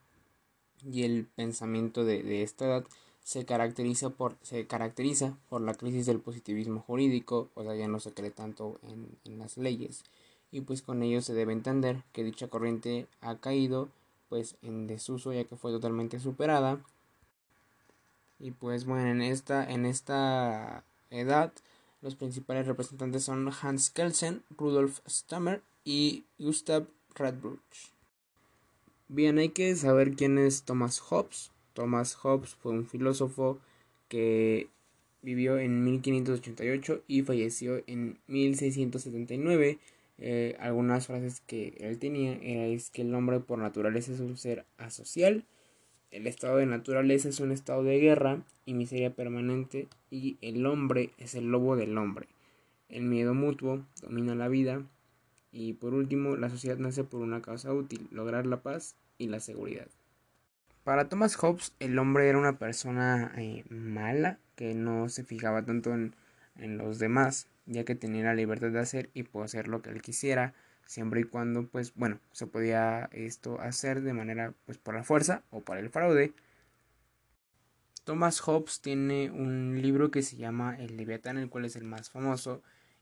y 0.83 1.03
el 1.03 1.27
pensamiento 1.35 2.03
de, 2.03 2.41
esta 2.41 2.65
edad 2.65 2.85
se 3.23 3.45
caracteriza 3.45 4.09
por 4.09 4.35
se 4.41 4.65
caracteriza 4.65 5.37
por 5.49 5.61
la 5.61 5.75
crisis 5.75 6.07
del 6.07 6.19
positivismo 6.19 6.81
jurídico, 6.81 7.49
o 7.53 7.63
sea 7.63 7.75
ya 7.75 7.87
no 7.87 7.99
se 7.99 8.13
cree 8.13 8.31
tanto 8.31 8.79
en, 8.83 9.17
en 9.23 9.37
las 9.39 9.57
leyes 9.57 10.03
y 10.51 10.61
pues 10.61 10.81
con 10.81 11.01
ello 11.03 11.21
se 11.21 11.33
debe 11.33 11.51
entender 11.51 12.03
que 12.11 12.23
dicha 12.23 12.47
corriente 12.47 13.07
ha 13.21 13.37
caído 13.37 13.89
pues 14.29 14.55
en 14.61 14.87
desuso 14.87 15.33
ya 15.33 15.45
que 15.45 15.55
fue 15.55 15.71
totalmente 15.71 16.19
superada 16.19 16.79
y 18.39 18.51
pues 18.51 18.85
bueno 18.85 19.09
en 19.09 19.21
esta 19.21 19.63
en 19.69 19.85
esta 19.85 20.83
edad 21.09 21.53
los 22.03 22.15
principales 22.15 22.67
representantes 22.67 23.23
son 23.23 23.49
Hans 23.61 23.89
Kelsen, 23.89 24.43
Rudolf 24.57 24.99
Stammer 25.07 25.61
y 25.83 26.25
Gustav 26.37 26.85
Radbruch. 27.15 27.91
Bien, 29.07 29.37
hay 29.37 29.49
que 29.49 29.75
saber 29.75 30.13
quién 30.13 30.37
es 30.37 30.63
Thomas 30.63 30.99
Hobbes. 30.99 31.51
Thomas 31.73 32.15
Hobbes 32.15 32.55
fue 32.55 32.73
un 32.73 32.85
filósofo 32.85 33.59
que 34.09 34.67
vivió 35.21 35.57
en 35.57 35.83
1588 35.83 37.03
y 37.07 37.21
falleció 37.23 37.81
en 37.87 38.19
1679 38.27 39.79
eh, 40.19 40.55
algunas 40.59 41.07
frases 41.07 41.41
que 41.47 41.73
él 41.79 41.97
tenía 41.97 42.33
era 42.41 42.65
es 42.67 42.89
que 42.91 43.01
el 43.01 43.15
hombre 43.15 43.39
por 43.39 43.57
naturaleza 43.59 44.11
es 44.11 44.19
un 44.19 44.37
ser 44.37 44.65
asocial, 44.77 45.43
el 46.13 46.27
estado 46.27 46.57
de 46.57 46.67
naturaleza 46.67 47.27
es 47.27 47.39
un 47.39 47.51
estado 47.51 47.83
de 47.83 47.99
guerra 47.99 48.43
y 48.65 48.75
miseria 48.75 49.15
permanente 49.15 49.87
y 50.11 50.37
el 50.41 50.65
hombre 50.67 51.09
es 51.17 51.33
el 51.33 51.45
lobo 51.45 51.75
del 51.75 51.97
hombre. 51.97 52.27
El 52.87 53.03
miedo 53.03 53.33
mutuo 53.33 53.83
domina 53.99 54.35
la 54.35 54.47
vida 54.47 54.83
y 55.51 55.73
por 55.73 55.95
último 55.95 56.35
la 56.35 56.51
sociedad 56.51 56.77
nace 56.77 57.03
por 57.03 57.21
una 57.21 57.41
causa 57.41 57.73
útil, 57.73 58.07
lograr 58.11 58.45
la 58.45 58.61
paz 58.61 58.95
y 59.17 59.27
la 59.27 59.39
seguridad. 59.39 59.87
Para 60.83 61.09
Thomas 61.09 61.35
Hobbes 61.35 61.73
el 61.79 61.97
hombre 61.97 62.29
era 62.29 62.37
una 62.37 62.59
persona 62.59 63.33
eh, 63.37 63.63
mala 63.69 64.37
que 64.55 64.75
no 64.75 65.09
se 65.09 65.23
fijaba 65.23 65.65
tanto 65.65 65.93
en, 65.93 66.13
los 66.77 66.99
demás 66.99 67.47
ya 67.65 67.85
que 67.85 67.95
tenía 67.95 68.25
la 68.25 68.35
libertad 68.35 68.69
de 68.69 68.79
hacer 68.79 69.09
y 69.15 69.23
poder 69.23 69.45
hacer 69.45 69.67
lo 69.67 69.81
que 69.81 69.89
él 69.89 70.03
quisiera, 70.03 70.53
siempre 70.85 71.21
y 71.21 71.23
cuando, 71.23 71.67
pues, 71.67 71.93
bueno, 71.95 72.19
se 72.31 72.47
podía 72.47 73.09
esto 73.13 73.59
hacer 73.59 74.01
de 74.01 74.13
manera, 74.13 74.53
pues, 74.65 74.77
por 74.77 74.95
la 74.95 75.03
fuerza 75.03 75.43
o 75.49 75.61
por 75.61 75.77
el 75.77 75.89
fraude. 75.89 76.33
Thomas 78.03 78.41
Hobbes 78.41 78.81
tiene 78.81 79.31
un 79.31 79.81
libro 79.81 80.11
que 80.11 80.21
se 80.21 80.35
llama 80.35 80.75
El 80.77 80.97
Leviatán, 80.97 81.37
el 81.37 81.49
cual 81.49 81.65
es 81.65 81.75
el 81.75 81.85
más 81.85 82.09
famoso, 82.09 82.61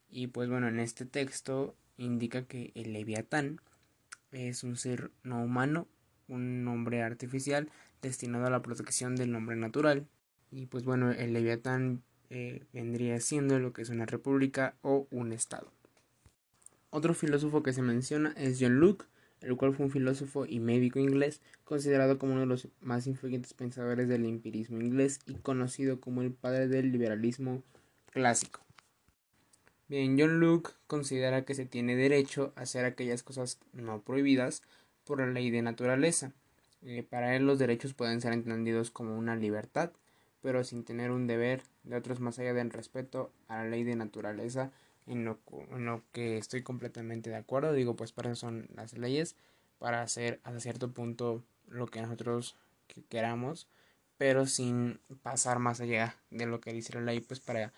y 0.09 0.27
pues 0.27 0.49
bueno, 0.49 0.67
en 0.67 0.79
este 0.79 1.05
texto 1.05 1.75
indica 1.97 2.43
que 2.43 2.71
el 2.75 2.93
Leviatán 2.93 3.61
es 4.31 4.63
un 4.63 4.75
ser 4.75 5.11
no 5.23 5.43
humano, 5.43 5.87
un 6.27 6.63
nombre 6.63 7.01
artificial 7.01 7.69
destinado 8.01 8.45
a 8.45 8.49
la 8.49 8.61
protección 8.61 9.15
del 9.15 9.31
nombre 9.31 9.55
natural. 9.55 10.07
Y 10.51 10.65
pues 10.65 10.83
bueno, 10.83 11.11
el 11.11 11.33
Leviatán 11.33 12.03
eh, 12.29 12.65
vendría 12.73 13.19
siendo 13.19 13.59
lo 13.59 13.73
que 13.73 13.83
es 13.83 13.89
una 13.89 14.05
república 14.05 14.75
o 14.81 15.07
un 15.11 15.31
estado. 15.31 15.71
Otro 16.91 17.13
filósofo 17.13 17.63
que 17.63 17.73
se 17.73 17.81
menciona 17.81 18.33
es 18.37 18.57
John 18.59 18.79
Locke, 18.79 19.05
el 19.41 19.55
cual 19.55 19.73
fue 19.73 19.87
un 19.87 19.91
filósofo 19.91 20.45
y 20.45 20.59
médico 20.59 20.99
inglés 20.99 21.41
considerado 21.63 22.19
como 22.19 22.33
uno 22.33 22.41
de 22.41 22.47
los 22.47 22.67
más 22.81 23.07
influyentes 23.07 23.53
pensadores 23.53 24.07
del 24.07 24.25
empirismo 24.25 24.79
inglés 24.79 25.19
y 25.25 25.33
conocido 25.35 25.99
como 25.99 26.21
el 26.21 26.31
padre 26.31 26.67
del 26.67 26.91
liberalismo 26.91 27.63
clásico. 28.11 28.59
Bien, 29.87 30.15
John 30.19 30.39
Locke 30.39 30.73
considera 30.85 31.43
que 31.43 31.55
se 31.55 31.65
tiene 31.65 31.95
derecho 31.95 32.53
a 32.55 32.61
hacer 32.61 32.85
aquellas 32.85 33.23
cosas 33.23 33.59
no 33.73 34.01
prohibidas 34.01 34.61
por 35.05 35.19
la 35.19 35.27
ley 35.27 35.49
de 35.49 35.63
naturaleza. 35.63 36.33
Eh, 36.83 37.03
para 37.09 37.35
él 37.35 37.47
los 37.47 37.57
derechos 37.57 37.93
pueden 37.93 38.21
ser 38.21 38.33
entendidos 38.33 38.91
como 38.91 39.17
una 39.17 39.35
libertad 39.35 39.91
pero 40.41 40.63
sin 40.63 40.83
tener 40.83 41.11
un 41.11 41.27
deber 41.27 41.61
de 41.83 41.95
otros 41.95 42.19
más 42.19 42.39
allá 42.39 42.53
del 42.53 42.71
respeto 42.71 43.31
a 43.47 43.57
la 43.57 43.69
ley 43.69 43.83
de 43.83 43.95
naturaleza, 43.95 44.71
en 45.07 45.25
lo, 45.25 46.03
que 46.11 46.37
estoy 46.37 46.63
completamente 46.63 47.29
de 47.29 47.35
acuerdo. 47.35 47.73
Digo, 47.73 47.95
pues 47.95 48.11
para 48.11 48.35
son 48.35 48.67
las 48.75 48.97
leyes, 48.97 49.35
para 49.79 50.01
hacer 50.01 50.39
hasta 50.43 50.59
cierto 50.59 50.91
punto 50.91 51.43
lo 51.67 51.87
que 51.87 52.01
nosotros 52.01 52.55
queramos, 53.09 53.67
pero 54.17 54.45
sin 54.45 54.99
pasar 55.23 55.59
más 55.59 55.81
allá 55.81 56.17
de 56.29 56.45
lo 56.45 56.61
que 56.61 56.73
dice 56.73 56.93
la 56.93 57.01
ley, 57.01 57.21
pues 57.21 57.39
para 57.39 57.73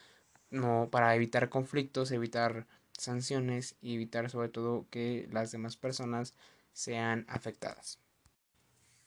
no 0.49 0.89
para 0.91 1.15
evitar 1.15 1.49
conflictos, 1.49 2.11
evitar 2.11 2.67
sanciones 2.97 3.75
y 3.81 3.95
evitar 3.95 4.29
sobre 4.29 4.49
todo 4.49 4.85
que 4.89 5.27
las 5.31 5.51
demás 5.51 5.77
personas 5.77 6.33
sean 6.73 7.25
afectadas. 7.27 7.99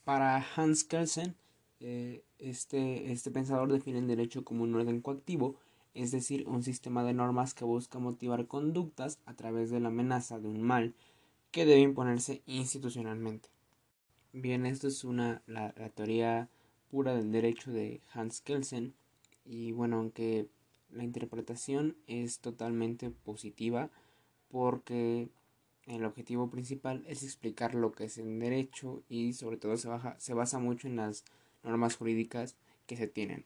Para 0.05 0.45
Hans 0.55 0.85
Kelsen, 0.85 1.35
eh, 1.81 2.25
este, 2.39 3.13
este 3.13 3.31
pensador 3.31 3.73
define 3.73 3.99
el 3.99 4.07
derecho 4.07 4.45
como 4.45 4.63
un 4.63 4.75
orden 4.75 5.01
coactivo, 5.01 5.57
es 5.97 6.11
decir, 6.11 6.47
un 6.47 6.63
sistema 6.63 7.03
de 7.05 7.15
normas 7.15 7.55
que 7.55 7.65
busca 7.65 7.99
motivar 7.99 8.47
conductas 8.47 9.19
a 9.25 9.35
través 9.35 9.71
de 9.71 9.81
la 9.81 9.89
amenaza 9.89 10.39
de 10.39 10.49
un 10.49 10.63
mal 10.63 10.95
que 11.51 11.65
debe 11.65 11.81
imponerse 11.81 12.43
institucionalmente. 12.47 13.49
Bien, 14.33 14.67
esto 14.67 14.89
es 14.89 15.05
una, 15.05 15.43
la, 15.47 15.73
teoría 15.95 16.51
pura 16.91 17.15
del 17.15 17.33
derecho 17.33 17.73
de 17.73 18.03
Hans 18.13 18.43
Kelsen 18.43 18.93
y 19.47 19.73
bueno, 19.73 19.97
aunque 19.97 20.49
la 20.91 21.05
interpretación 21.05 21.97
es 22.07 22.41
totalmente 22.41 23.09
positiva 23.11 23.89
porque 24.51 25.29
el 25.87 26.05
objetivo 26.05 26.51
principal 26.51 27.05
es 27.07 27.23
explicar 27.23 27.75
lo 27.75 27.93
que 27.93 28.05
es 28.05 28.19
el 28.19 28.39
derecho 28.39 29.03
y 29.09 29.33
sobre 29.33 29.57
todo 29.57 29.77
se, 29.79 29.89
baja, 29.89 30.17
se 30.19 30.35
basa 30.35 30.59
mucho 30.59 30.89
en 30.89 30.97
las 30.97 31.25
normas 31.63 31.97
jurídicas 31.97 32.57
que 32.87 32.97
se 32.97 33.07
tienen. 33.07 33.45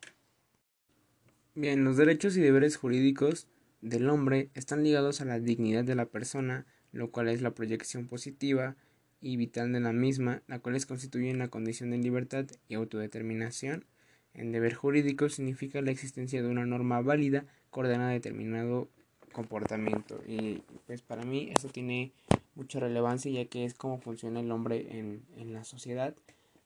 Bien, 1.56 1.82
los 1.82 1.96
derechos 1.96 2.36
y 2.36 2.40
deberes 2.40 2.76
jurídicos 2.76 3.48
del 3.80 4.08
hombre 4.08 4.50
están 4.54 4.84
ligados 4.84 5.20
a 5.20 5.24
la 5.24 5.40
dignidad 5.40 5.82
de 5.82 5.96
la 5.96 6.06
persona, 6.06 6.64
lo 6.92 7.10
cual 7.10 7.28
es 7.28 7.42
la 7.42 7.50
proyección 7.50 8.06
positiva 8.06 8.76
y 9.20 9.36
vital 9.36 9.72
de 9.72 9.80
la 9.80 9.92
misma, 9.92 10.42
la 10.46 10.60
cual 10.60 10.84
constituye 10.86 11.34
una 11.34 11.48
condición 11.48 11.90
de 11.90 11.98
libertad 11.98 12.46
y 12.68 12.74
autodeterminación, 12.74 13.84
En 14.32 14.52
deber 14.52 14.74
jurídico 14.74 15.28
significa 15.28 15.82
la 15.82 15.90
existencia 15.90 16.40
de 16.40 16.48
una 16.48 16.64
norma 16.64 17.00
válida 17.00 17.46
que 17.72 17.80
ordena 17.80 18.10
determinado 18.10 18.88
comportamiento. 19.32 20.22
Y 20.24 20.62
pues 20.86 21.02
para 21.02 21.24
mí 21.24 21.50
eso 21.52 21.68
tiene 21.68 22.12
mucha 22.54 22.78
relevancia 22.78 23.28
ya 23.32 23.46
que 23.46 23.64
es 23.64 23.74
como 23.74 23.98
funciona 23.98 24.38
el 24.38 24.52
hombre 24.52 24.86
en, 24.96 25.24
en 25.36 25.52
la 25.52 25.64
sociedad. 25.64 26.14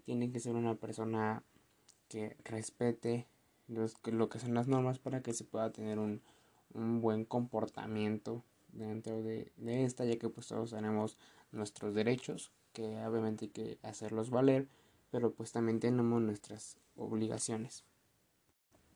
Tiene 0.05 0.31
que 0.31 0.41
ser 0.41 0.57
una 0.57 0.75
persona 0.75 1.43
que 2.09 2.37
respete 2.45 3.26
los, 3.68 3.97
lo 4.04 4.28
que 4.28 4.38
son 4.38 4.54
las 4.54 4.68
normas 4.68 4.99
para 4.99 5.23
que 5.23 5.33
se 5.33 5.44
pueda 5.44 5.71
tener 5.71 5.99
un, 5.99 6.21
un 6.75 7.00
buen 7.00 7.25
comportamiento 7.25 8.42
dentro 8.73 9.23
de, 9.23 9.52
de, 9.56 9.85
esta, 9.85 10.04
ya 10.04 10.18
que 10.18 10.28
pues 10.28 10.49
todos 10.49 10.71
tenemos 10.71 11.16
nuestros 11.52 11.94
derechos, 11.94 12.50
que 12.73 13.04
obviamente 13.06 13.47
hay 13.47 13.50
que 13.50 13.78
hacerlos 13.83 14.30
valer, 14.30 14.68
pero 15.11 15.33
pues 15.33 15.52
también 15.52 15.80
tenemos 15.80 16.21
nuestras 16.21 16.76
obligaciones. 16.97 17.85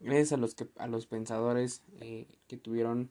Gracias 0.01 0.33
a 0.33 0.37
los, 0.37 0.55
que, 0.55 0.69
a 0.77 0.87
los 0.87 1.07
pensadores 1.07 1.83
eh, 2.01 2.27
que 2.47 2.57
tuvieron 2.57 3.11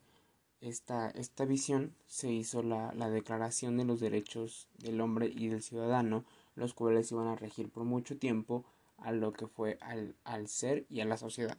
esta, 0.61 1.09
esta 1.09 1.45
visión, 1.45 1.93
se 2.07 2.31
hizo 2.31 2.63
la, 2.63 2.93
la 2.93 3.09
Declaración 3.09 3.77
de 3.77 3.85
los 3.85 3.99
Derechos 3.99 4.67
del 4.77 5.01
Hombre 5.01 5.31
y 5.33 5.47
del 5.47 5.61
Ciudadano, 5.61 6.25
los 6.55 6.73
cuales 6.73 7.11
iban 7.11 7.27
a 7.27 7.35
regir 7.35 7.69
por 7.69 7.83
mucho 7.83 8.17
tiempo 8.17 8.65
a 8.97 9.11
lo 9.11 9.33
que 9.33 9.47
fue 9.47 9.77
al, 9.81 10.15
al 10.23 10.47
ser 10.47 10.85
y 10.89 11.01
a 11.01 11.05
la 11.05 11.17
sociedad. 11.17 11.57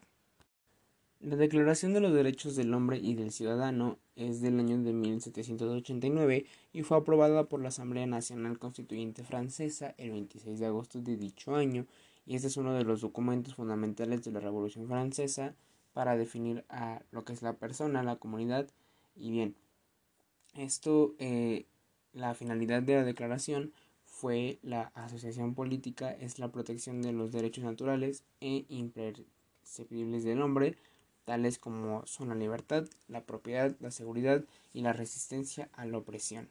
La 1.21 1.35
Declaración 1.35 1.95
de 1.95 2.01
los 2.01 2.13
Derechos 2.13 2.55
del 2.55 2.73
Hombre 2.73 2.99
y 2.99 3.15
del 3.15 3.33
Ciudadano 3.33 3.99
es 4.15 4.41
del 4.41 4.61
año 4.61 4.79
de 4.79 4.93
1789 4.93 6.47
y 6.73 6.83
fue 6.83 6.97
aprobada 6.97 7.49
por 7.49 7.61
la 7.61 7.71
Asamblea 7.71 8.07
Nacional 8.07 8.61
Constituyente 8.61 9.25
Francesa 9.25 9.95
el 9.99 10.13
26 10.13 10.61
de 10.61 10.67
agosto 10.67 11.01
de 11.01 11.17
dicho 11.17 11.57
año 11.57 11.87
y 12.25 12.37
este 12.37 12.47
es 12.47 12.57
uno 12.57 12.73
de 12.73 12.85
los 12.85 13.01
documentos 13.01 13.57
fundamentales 13.57 14.23
de 14.23 14.31
la 14.31 14.39
Revolución 14.39 14.87
Francesa 14.87 15.57
para 15.93 16.17
definir 16.17 16.65
a 16.69 17.03
lo 17.11 17.25
que 17.25 17.33
es 17.33 17.43
la 17.43 17.55
persona, 17.55 18.05
la 18.05 18.17
comunidad 18.17 18.69
y 19.17 19.33
bien. 19.33 19.57
Esto, 20.55 21.17
eh, 21.19 21.67
la 22.13 22.35
finalidad 22.35 22.83
de 22.83 22.95
la 22.95 23.05
declaración 23.05 23.73
fue 24.19 24.59
la 24.63 24.91
asociación 24.95 25.55
política 25.55 26.11
es 26.11 26.41
la 26.41 26.51
protección 26.51 27.03
de 27.03 27.13
los 27.13 27.31
derechos 27.31 27.63
naturales 27.63 28.25
e 28.41 28.65
imprescindibles 28.69 30.25
del 30.25 30.43
hombre, 30.43 30.75
tales 31.25 31.61
como 31.61 32.05
son 32.05 32.31
la 32.31 32.35
libertad, 32.35 32.85
la 33.07 33.23
propiedad, 33.23 33.77
la 33.79 33.93
seguridad 33.93 34.43
y 34.75 34.81
la 34.81 34.93
resistencia 34.93 35.69
a 35.73 35.87
la 35.87 35.99
opresión. 35.99 36.49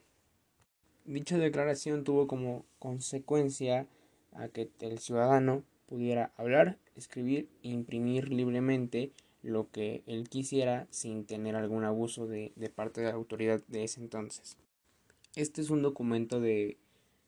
Dicha 1.03 1.37
declaración 1.37 2.05
tuvo 2.05 2.25
como 2.25 2.63
consecuencia 2.79 3.85
a 4.31 4.47
que 4.47 4.69
el 4.79 4.99
ciudadano 4.99 5.63
pudiera 5.87 6.31
hablar, 6.37 6.77
escribir 6.95 7.49
e 7.63 7.69
imprimir 7.69 8.29
libremente 8.29 9.11
lo 9.41 9.69
que 9.71 10.03
él 10.05 10.29
quisiera 10.29 10.87
sin 10.89 11.25
tener 11.25 11.57
algún 11.57 11.83
abuso 11.83 12.27
de, 12.27 12.53
de 12.55 12.69
parte 12.69 13.01
de 13.01 13.07
la 13.07 13.15
autoridad 13.15 13.61
de 13.67 13.83
ese 13.83 13.99
entonces. 13.99 14.57
Este 15.35 15.59
es 15.61 15.69
un 15.69 15.81
documento 15.81 16.39
de 16.39 16.77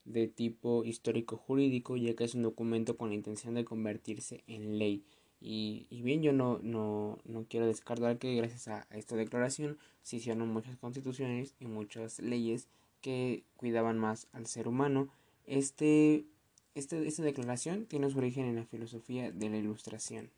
de 0.06 0.28
tipo 0.28 0.84
histórico 0.84 1.38
jurídico, 1.38 1.98
ya 1.98 2.16
que 2.16 2.24
es 2.24 2.36
un 2.36 2.44
documento 2.44 2.98
con 2.98 3.10
la 3.10 3.16
intención 3.16 3.54
de 3.56 3.66
convertirse 3.66 4.44
en 4.48 4.78
ley. 4.80 5.04
Y, 5.42 5.88
y 5.90 6.02
bien, 6.02 6.22
yo 6.22 6.34
no, 6.34 6.60
no, 6.62 7.18
no, 7.24 7.46
quiero 7.48 7.66
descartar 7.66 8.18
que 8.18 8.36
gracias 8.36 8.68
a, 8.68 8.88
esta 8.92 9.16
declaración 9.16 9.78
se 10.04 10.18
hicieron 10.18 10.50
muchas 10.50 10.76
constituciones 10.78 11.56
y 11.60 11.66
muchas 11.66 12.20
leyes 12.20 12.68
que 13.02 13.44
cuidaban 13.56 13.98
más 13.98 14.28
al 14.34 14.48
ser 14.48 14.68
humano. 14.68 15.08
Este, 15.46 16.26
este, 16.76 17.08
esta 17.08 17.24
declaración 17.24 17.86
tiene 17.86 18.10
su 18.10 18.18
origen 18.18 18.46
en 18.46 18.56
la 18.56 18.66
filosofía 18.66 19.32
de 19.32 19.50
la 19.50 19.58
Ilustración. 19.58 20.30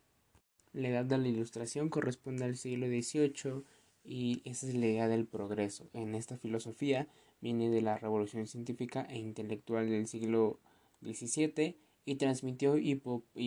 La 0.72 0.88
edad 0.88 1.04
de 1.04 1.18
la 1.18 1.28
Ilustración 1.28 1.88
corresponde 1.88 2.44
al 2.44 2.56
siglo 2.56 2.86
XVIII 2.86 3.64
y 4.04 4.42
esa 4.44 4.66
es 4.68 4.74
la 4.74 4.86
idea 4.86 5.08
del 5.08 5.26
progreso. 5.26 5.88
En 5.92 6.14
esta 6.14 6.36
filosofía 6.36 7.08
viene 7.42 7.68
de 7.68 7.82
la 7.82 7.98
revolución 7.98 8.46
científica 8.46 9.02
e 9.10 9.18
intelectual 9.18 9.90
del 9.90 10.06
siglo 10.06 10.58
XVII 11.02 11.76
y 12.06 12.14
transmitió 12.14 12.78
y, 12.78 12.94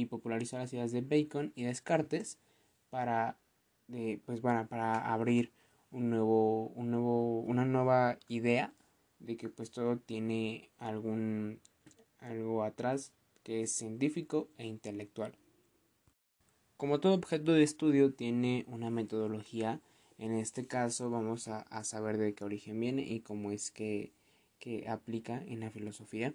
popularizó 0.05 0.57
las 0.57 0.71
ideas 0.73 0.91
de 0.91 1.01
Bacon 1.01 1.51
y 1.55 1.63
Descartes 1.63 2.37
para, 2.91 3.37
pues, 4.25 4.41
bueno, 4.41 4.67
para 4.67 5.11
abrir 5.11 5.51
un 5.91 6.09
nuevo, 6.09 6.67
un 6.75 6.91
nuevo, 6.91 7.39
una 7.39 7.65
nueva 7.65 8.19
idea 8.27 8.73
de 9.19 9.37
que 9.37 9.49
pues 9.49 9.71
todo 9.71 9.97
tiene 9.97 10.69
algún 10.77 11.59
algo 12.19 12.63
atrás 12.63 13.11
que 13.43 13.61
es 13.61 13.71
científico 13.71 14.49
e 14.57 14.65
intelectual. 14.65 15.37
Como 16.77 16.99
todo 16.99 17.13
objeto 17.13 17.53
de 17.53 17.63
estudio 17.63 18.13
tiene 18.13 18.65
una 18.67 18.89
metodología 18.89 19.79
en 20.17 20.33
este 20.33 20.65
caso 20.65 21.09
vamos 21.09 21.47
a, 21.47 21.83
saber 21.83 22.17
de 22.17 22.33
qué 22.33 22.43
origen 22.43 22.79
viene 22.79 23.03
y 23.03 23.19
cómo 23.21 23.51
es 23.51 23.71
que, 23.71 24.13
aplica 24.87 25.43
en 25.43 25.59
la 25.59 25.69
filosofía. 25.69 26.33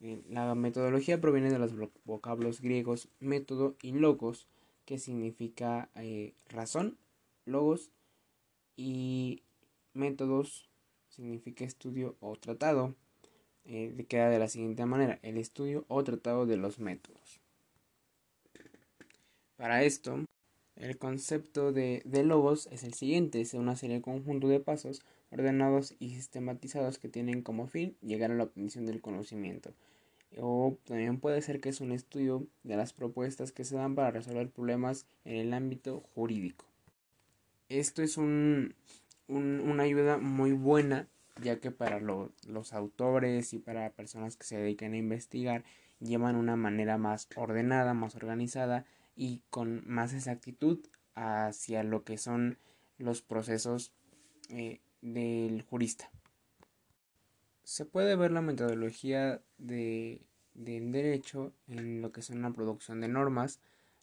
Eh, 0.00 0.22
la 0.30 0.54
metodología 0.54 1.20
proviene 1.20 1.50
de 1.50 1.58
los 1.58 1.72
vocablos 2.04 2.60
griegos 2.60 3.08
método 3.20 3.76
y 3.82 3.92
logos, 3.92 4.46
que 4.86 4.98
significa 4.98 5.90
eh, 5.94 6.32
razón, 6.48 6.96
logos, 7.44 7.90
y 8.76 9.42
métodos 9.94 10.68
significa 11.08 11.64
estudio 11.64 12.16
o 12.20 12.36
tratado. 12.36 12.94
Eh, 13.64 14.06
queda 14.08 14.30
de 14.30 14.38
la 14.38 14.48
siguiente 14.48 14.86
manera, 14.86 15.18
el 15.22 15.38
estudio 15.38 15.84
o 15.88 16.04
tratado 16.04 16.46
de 16.46 16.56
los 16.56 16.78
métodos. 16.78 17.40
Para 19.56 19.82
esto 19.82 20.25
el 20.76 20.98
concepto 20.98 21.72
de, 21.72 22.02
logos 22.24 22.68
es 22.70 22.84
el 22.84 22.94
siguiente, 22.94 23.40
es 23.40 23.54
una 23.54 23.76
serie 23.76 23.96
de 23.96 24.02
conjunto 24.02 24.48
de 24.48 24.60
pasos 24.60 25.02
ordenados 25.30 25.94
y 25.98 26.10
sistematizados 26.10 26.98
que 26.98 27.08
tienen 27.08 27.42
como 27.42 27.66
fin 27.66 27.96
llegar 28.02 28.30
a 28.30 28.34
la 28.34 28.44
obtención 28.44 28.86
del 28.86 29.00
conocimiento. 29.00 29.72
O 30.38 30.76
también 30.84 31.18
puede 31.18 31.40
ser 31.40 31.60
que 31.60 31.70
es 31.70 31.80
un 31.80 31.92
estudio 31.92 32.46
de 32.62 32.76
las 32.76 32.92
propuestas 32.92 33.52
que 33.52 33.64
se 33.64 33.76
dan 33.76 33.94
para 33.94 34.10
resolver 34.10 34.50
problemas 34.50 35.06
en 35.24 35.36
el 35.36 35.54
ámbito 35.54 36.02
jurídico. 36.14 36.66
Esto 37.70 38.02
es 38.02 38.18
un, 38.18 38.74
una 39.28 39.82
ayuda 39.82 40.18
muy 40.18 40.52
buena 40.52 41.08
ya 41.42 41.58
que 41.58 41.70
para 41.70 42.00
los 42.00 42.72
autores 42.72 43.52
y 43.52 43.58
para 43.58 43.90
personas 43.90 44.36
que 44.36 44.46
se 44.46 44.56
dedican 44.56 44.92
a 44.92 44.98
investigar 44.98 45.64
llevan 46.00 46.36
una 46.36 46.56
manera 46.56 46.98
más 46.98 47.28
ordenada, 47.36 47.94
más 47.94 48.14
organizada 48.14 48.84
y 49.16 49.42
con 49.50 49.82
más 49.86 50.12
exactitud 50.12 50.78
hacia 51.14 51.82
lo 51.82 52.04
que 52.04 52.18
son 52.18 52.58
los 52.98 53.22
procesos 53.22 53.92
eh, 54.50 54.80
del 55.00 55.62
jurista. 55.62 56.10
Se 57.64 57.84
puede 57.84 58.14
ver 58.14 58.30
la 58.30 58.42
metodología 58.42 59.42
de, 59.58 60.22
del 60.54 60.92
derecho 60.92 61.52
en 61.66 62.00
lo 62.00 62.12
que 62.12 62.22
son 62.22 62.42
la 62.42 62.52
producción 62.52 63.00
de 63.00 63.08
normas, 63.08 63.58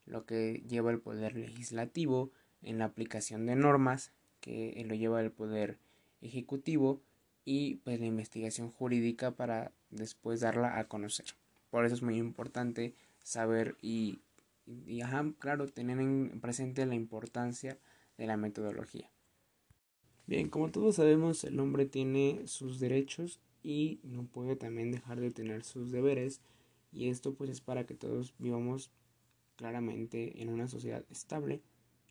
lo 0.05 0.25
que 0.25 0.63
lleva 0.67 0.91
el 0.91 0.99
poder 0.99 1.35
legislativo, 1.35 2.31
en 2.61 2.79
la 2.79 2.85
aplicación 2.85 3.45
de 3.45 3.55
normas, 3.55 4.11
que 4.41 4.83
lo 4.85 4.95
lleva 4.95 5.21
el 5.21 5.31
poder 5.31 5.77
ejecutivo, 6.21 7.01
y 7.45 7.75
pues 7.75 7.99
la 7.99 8.05
investigación 8.05 8.71
jurídica 8.71 9.31
para 9.31 9.71
después 9.89 10.39
darla 10.39 10.79
a 10.79 10.87
conocer. 10.87 11.25
Por 11.69 11.85
eso 11.85 11.95
es 11.95 12.01
muy 12.01 12.17
importante 12.17 12.93
saber 13.23 13.75
y 13.81 14.19
y, 14.65 15.01
ajá, 15.01 15.25
claro, 15.39 15.67
tener 15.67 15.99
en 15.99 16.39
presente 16.39 16.85
la 16.85 16.95
importancia 16.95 17.77
de 18.17 18.27
la 18.27 18.37
metodología. 18.37 19.09
Bien, 20.25 20.49
como 20.49 20.71
todos 20.71 20.95
sabemos, 20.95 21.43
el 21.43 21.59
hombre 21.59 21.85
tiene 21.85 22.47
sus 22.47 22.79
derechos 22.79 23.41
y 23.61 23.99
no 24.03 24.23
puede 24.23 24.55
también 24.55 24.91
dejar 24.91 25.19
de 25.19 25.31
tener 25.31 25.63
sus 25.63 25.91
deberes 25.91 26.41
y 26.91 27.09
esto 27.09 27.33
pues 27.33 27.49
es 27.49 27.61
para 27.61 27.85
que 27.85 27.95
todos 27.95 28.33
vivamos 28.37 28.91
claramente 29.55 30.41
en 30.41 30.49
una 30.49 30.67
sociedad 30.67 31.03
estable 31.09 31.61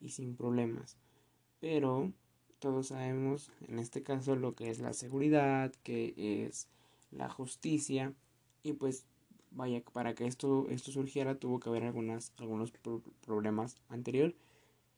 y 0.00 0.10
sin 0.10 0.36
problemas. 0.36 0.96
Pero 1.60 2.12
todos 2.58 2.88
sabemos 2.88 3.50
en 3.68 3.78
este 3.78 4.02
caso 4.02 4.36
lo 4.36 4.54
que 4.54 4.70
es 4.70 4.80
la 4.80 4.92
seguridad, 4.92 5.72
que 5.82 6.14
es 6.46 6.68
la 7.10 7.28
justicia 7.28 8.14
y 8.62 8.74
pues 8.74 9.06
vaya, 9.54 9.82
para 9.92 10.14
que 10.14 10.26
esto, 10.26 10.68
esto 10.70 10.92
surgiera 10.92 11.36
tuvo 11.36 11.60
que 11.60 11.68
haber 11.68 11.84
algunas, 11.84 12.32
algunos 12.38 12.72
problemas 13.24 13.76
anterior. 13.88 14.34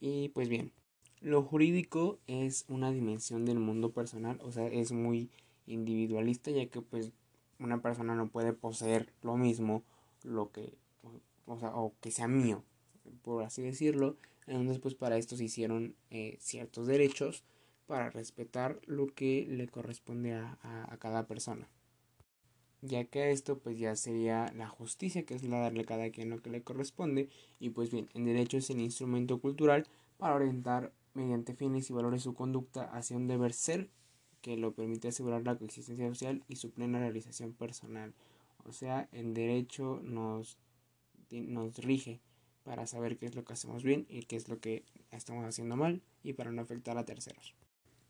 Y 0.00 0.28
pues 0.30 0.48
bien, 0.48 0.72
lo 1.20 1.42
jurídico 1.42 2.18
es 2.26 2.64
una 2.68 2.90
dimensión 2.90 3.44
del 3.44 3.58
mundo 3.58 3.92
personal, 3.92 4.38
o 4.42 4.52
sea, 4.52 4.66
es 4.66 4.92
muy 4.92 5.30
individualista 5.66 6.50
ya 6.50 6.66
que 6.66 6.82
pues 6.82 7.12
una 7.58 7.80
persona 7.80 8.14
no 8.14 8.28
puede 8.28 8.52
poseer 8.52 9.12
lo 9.22 9.36
mismo, 9.36 9.82
lo 10.22 10.50
que, 10.50 10.74
o, 11.46 11.58
sea, 11.58 11.74
o 11.74 11.94
que 12.00 12.10
sea 12.10 12.28
mío, 12.28 12.62
por 13.22 13.44
así 13.44 13.62
decirlo. 13.62 14.16
Entonces 14.46 14.78
pues 14.78 14.94
para 14.94 15.16
esto 15.16 15.36
se 15.36 15.44
hicieron 15.44 15.94
eh, 16.10 16.36
ciertos 16.40 16.86
derechos 16.86 17.44
para 17.86 18.10
respetar 18.10 18.78
lo 18.86 19.06
que 19.06 19.46
le 19.48 19.68
corresponde 19.68 20.34
a 20.34 20.96
cada 21.00 21.26
persona. 21.26 21.68
Ya 22.86 23.04
que 23.04 23.30
esto 23.30 23.58
pues 23.58 23.78
ya 23.78 23.96
sería 23.96 24.52
la 24.56 24.68
justicia, 24.68 25.24
que 25.24 25.34
es 25.34 25.42
la 25.42 25.58
darle 25.58 25.82
a 25.82 25.86
cada 25.86 26.10
quien 26.10 26.30
lo 26.30 26.40
que 26.40 26.50
le 26.50 26.62
corresponde, 26.62 27.28
y 27.60 27.70
pues 27.70 27.90
bien, 27.90 28.08
el 28.14 28.24
derecho 28.24 28.58
es 28.58 28.70
el 28.70 28.80
instrumento 28.80 29.40
cultural 29.40 29.86
para 30.18 30.34
orientar 30.34 30.92
mediante 31.14 31.54
fines 31.54 31.88
y 31.90 31.92
valores 31.92 32.22
su 32.22 32.34
conducta 32.34 32.84
hacia 32.84 33.16
un 33.16 33.28
deber 33.28 33.52
ser 33.52 33.88
que 34.42 34.56
lo 34.56 34.74
permite 34.74 35.08
asegurar 35.08 35.42
la 35.44 35.56
coexistencia 35.56 36.08
social 36.08 36.42
y 36.48 36.56
su 36.56 36.70
plena 36.70 36.98
realización 36.98 37.52
personal. 37.52 38.12
O 38.66 38.72
sea, 38.72 39.08
el 39.12 39.32
derecho 39.32 40.00
nos, 40.02 40.58
nos 41.30 41.78
rige 41.78 42.20
para 42.64 42.86
saber 42.86 43.16
qué 43.16 43.26
es 43.26 43.34
lo 43.34 43.44
que 43.44 43.52
hacemos 43.52 43.82
bien 43.82 44.06
y 44.08 44.22
qué 44.22 44.36
es 44.36 44.48
lo 44.48 44.58
que 44.58 44.84
estamos 45.12 45.44
haciendo 45.44 45.76
mal 45.76 46.02
y 46.22 46.32
para 46.32 46.50
no 46.50 46.62
afectar 46.62 46.98
a 46.98 47.04
terceros. 47.04 47.54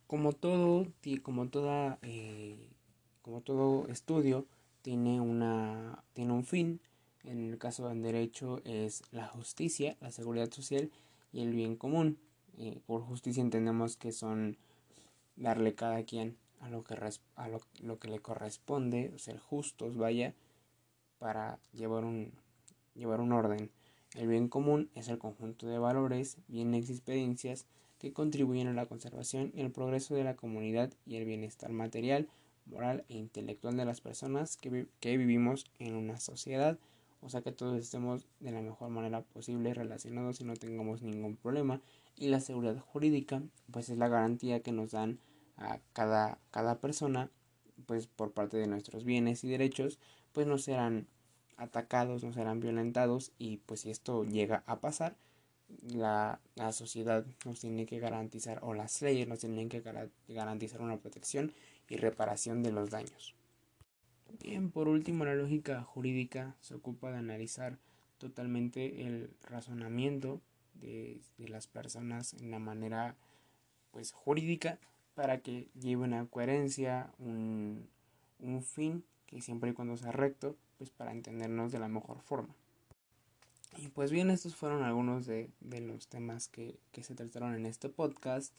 Como 0.07 0.33
todo, 0.33 0.87
como 1.23 1.49
toda, 1.49 1.99
eh, 2.03 2.69
como 3.23 3.41
todo 3.41 3.89
estudio 3.89 4.47
tiene 4.85 5.19
una, 5.19 6.05
tiene 6.13 6.35
un 6.35 6.45
fin. 6.45 6.79
En 7.25 7.49
el 7.51 7.57
caso 7.57 7.89
del 7.89 8.03
derecho 8.03 8.61
es 8.65 9.03
la 9.13 9.27
justicia, 9.27 9.97
la 10.03 10.11
seguridad 10.11 10.53
social 10.53 10.91
y 11.33 11.41
el 11.41 11.55
bien 11.55 11.75
común. 11.75 12.19
Eh, 12.59 12.81
por 12.85 13.01
justicia 13.01 13.41
entendemos 13.41 13.97
que 13.97 14.13
son 14.13 14.59
darle 15.37 15.75
cada 15.75 16.05
quien 16.05 16.37
a 16.61 16.69
lo 16.69 16.85
que, 16.85 16.97
a 17.37 17.49
lo, 17.49 17.99
que 17.99 18.09
le 18.09 18.19
corresponde, 18.19 19.19
ser 19.19 19.39
justos, 19.39 19.97
vaya, 19.97 20.35
para 21.19 21.59
llevar 21.73 22.05
un, 22.05 22.33
llevar 22.95 23.23
un 23.23 23.33
orden. 23.33 23.71
El 24.15 24.29
bien 24.29 24.49
común 24.49 24.91
es 24.95 25.09
el 25.09 25.17
conjunto 25.17 25.67
de 25.67 25.79
valores, 25.79 26.37
bienes 26.47 26.91
y 26.91 26.93
experiencias 26.93 27.65
que 27.99 28.13
contribuyen 28.13 28.69
a 28.69 28.75
la 28.75 28.85
conservación 28.85 29.51
y 29.55 29.63
el 29.63 29.71
progreso 29.71 30.15
de 30.15 30.25
la 30.25 30.37
comunidad 30.37 30.93
y 31.07 31.17
el 31.17 31.25
bienestar 31.25 31.71
material, 31.71 32.29
moral 32.67 33.05
e 33.09 33.15
intelectual 33.15 33.77
de 33.77 33.85
las 33.85 34.01
personas 34.01 34.57
que, 34.57 34.87
que 35.01 35.17
vivimos 35.17 35.67
en 35.79 35.95
una 35.95 36.19
sociedad, 36.19 36.79
o 37.21 37.29
sea 37.29 37.43
que 37.43 37.53
todos 37.53 37.79
estemos 37.81 38.27
de 38.41 38.53
la 38.53 38.61
mejor 38.61 38.91
manera 38.91 39.23
posible 39.23 39.73
relacionados 39.75 40.41
y 40.41 40.45
no 40.45 40.55
tengamos 40.55 41.03
ningún 41.03 41.37
problema. 41.37 41.81
Y 42.17 42.29
la 42.29 42.41
seguridad 42.41 42.79
jurídica, 42.79 43.43
pues 43.71 43.89
es 43.89 43.99
la 43.99 44.09
garantía 44.09 44.61
que 44.61 44.73
nos 44.73 44.93
dan 44.93 45.19
a 45.57 45.79
cada, 45.93 46.39
cada 46.51 46.81
persona, 46.81 47.31
pues 47.87 48.07
por 48.07 48.33
parte 48.33 48.57
de 48.57 48.67
nuestros 48.67 49.05
bienes 49.05 49.43
y 49.45 49.49
derechos, 49.49 49.99
pues 50.33 50.47
no 50.47 50.59
serán 50.59 51.07
atacados, 51.57 52.25
no 52.25 52.33
serán 52.33 52.61
violentados 52.61 53.33
y 53.39 53.59
pues 53.59 53.81
si 53.81 53.91
esto 53.91 54.25
llega 54.25 54.63
a 54.67 54.81
pasar, 54.81 55.17
la, 55.83 56.41
la, 56.57 56.73
sociedad 56.73 57.25
nos 57.45 57.61
tiene 57.61 57.87
que 57.87 57.99
garantizar 57.99 58.59
o 58.63 58.75
las 58.75 59.01
leyes 59.03 59.27
nos 59.27 59.41
tienen 59.41 59.69
que 59.69 59.83
garantizar 60.29 60.83
una 60.83 60.99
protección 60.99 61.53
y 61.89 61.97
reparación 61.97 62.63
de 62.63 62.73
los 62.73 62.91
daños. 62.91 63.35
Bien, 64.41 64.71
por 64.71 64.89
último, 64.89 65.25
la 65.25 65.35
lógica 65.35 65.83
jurídica 65.83 66.57
se 66.61 66.75
ocupa 66.75 67.11
de 67.11 67.19
analizar 67.19 67.79
totalmente 68.19 69.07
el 69.07 69.31
razonamiento 69.43 70.41
de, 70.75 71.21
de 71.39 71.49
las 71.49 71.67
personas 71.67 72.35
en 72.35 72.51
la 72.51 72.59
manera 72.59 73.17
pues 73.91 74.13
jurídica 74.13 74.79
para 75.15 75.39
que 75.39 75.69
lleve 75.75 76.03
una 76.03 76.27
coherencia, 76.27 77.13
un, 77.19 77.89
un 78.41 78.63
fin 78.63 79.05
que 79.27 79.41
siempre 79.41 79.71
y 79.71 79.73
cuando 79.73 79.97
sea 79.97 80.13
recto 80.13 80.57
pues 80.79 80.91
para 80.91 81.13
entendernos 81.13 81.73
de 81.73 81.79
la 81.79 81.89
mejor 81.89 82.21
forma. 82.21 82.55
Y 83.77 83.89
pues 83.89 84.11
bien, 84.11 84.31
estos 84.31 84.55
fueron 84.55 84.83
algunos 84.83 85.27
de, 85.27 85.51
los 85.61 86.07
temas 86.07 86.49
que, 86.49 86.79
se 87.01 87.15
trataron 87.15 87.55
en 87.55 87.67
este 87.67 87.89
podcast 87.89 88.53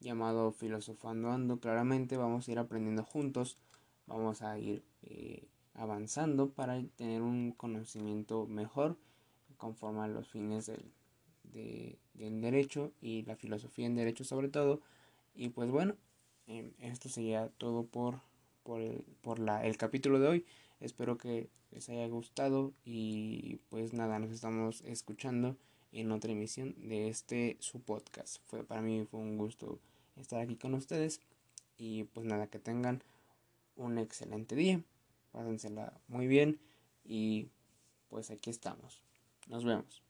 llamado 0.00 0.52
Filosofando 0.52 1.30
Ando. 1.30 1.58
Claramente 1.58 2.16
vamos 2.16 2.48
a 2.48 2.52
ir 2.52 2.58
aprendiendo 2.58 3.02
juntos, 3.04 3.58
vamos 4.06 4.42
a 4.42 4.58
ir 4.58 4.82
eh, 5.02 5.48
avanzando 5.74 6.50
para 6.50 6.82
tener 6.96 7.22
un 7.22 7.52
conocimiento 7.52 8.46
mejor 8.46 8.96
conforme 9.56 10.00
a 10.00 10.08
los 10.08 10.28
fines 10.28 10.66
del, 10.66 11.98
del 12.14 12.40
derecho 12.40 12.92
y 13.00 13.22
la 13.22 13.36
filosofía 13.36 13.86
en 13.86 13.94
derecho 13.94 14.24
sobre 14.24 14.48
todo. 14.48 14.80
Y 15.34 15.50
pues 15.50 15.70
bueno, 15.70 15.94
eh, 16.46 16.72
esto 16.80 17.08
sería 17.08 17.48
todo 17.58 17.84
por, 17.84 18.20
por, 18.62 18.80
el, 18.80 19.04
por 19.20 19.38
la, 19.38 19.64
el 19.64 19.76
capítulo 19.76 20.18
de 20.18 20.28
hoy. 20.28 20.46
Espero 20.80 21.18
que 21.18 21.48
les 21.70 21.88
haya 21.88 22.06
gustado 22.08 22.72
y 22.84 23.56
pues 23.68 23.92
nada, 23.92 24.18
nos 24.18 24.30
estamos 24.30 24.80
escuchando 24.82 25.56
en 25.92 26.12
otra 26.12 26.32
emisión 26.32 26.74
de 26.88 27.08
este 27.08 27.56
su 27.60 27.80
podcast. 27.80 28.38
Fue 28.46 28.64
para 28.64 28.82
mí 28.82 29.06
fue 29.10 29.20
un 29.20 29.38
gusto 29.38 29.78
estar 30.16 30.40
aquí 30.40 30.56
con 30.56 30.74
ustedes 30.74 31.20
y 31.76 32.04
pues 32.04 32.26
nada, 32.26 32.48
que 32.48 32.58
tengan 32.58 33.02
un 33.76 33.98
excelente 33.98 34.56
día. 34.56 34.82
Pásensela 35.32 36.00
muy 36.08 36.26
bien 36.26 36.58
y 37.04 37.48
pues 38.08 38.30
aquí 38.30 38.50
estamos. 38.50 39.02
Nos 39.46 39.64
vemos. 39.64 40.07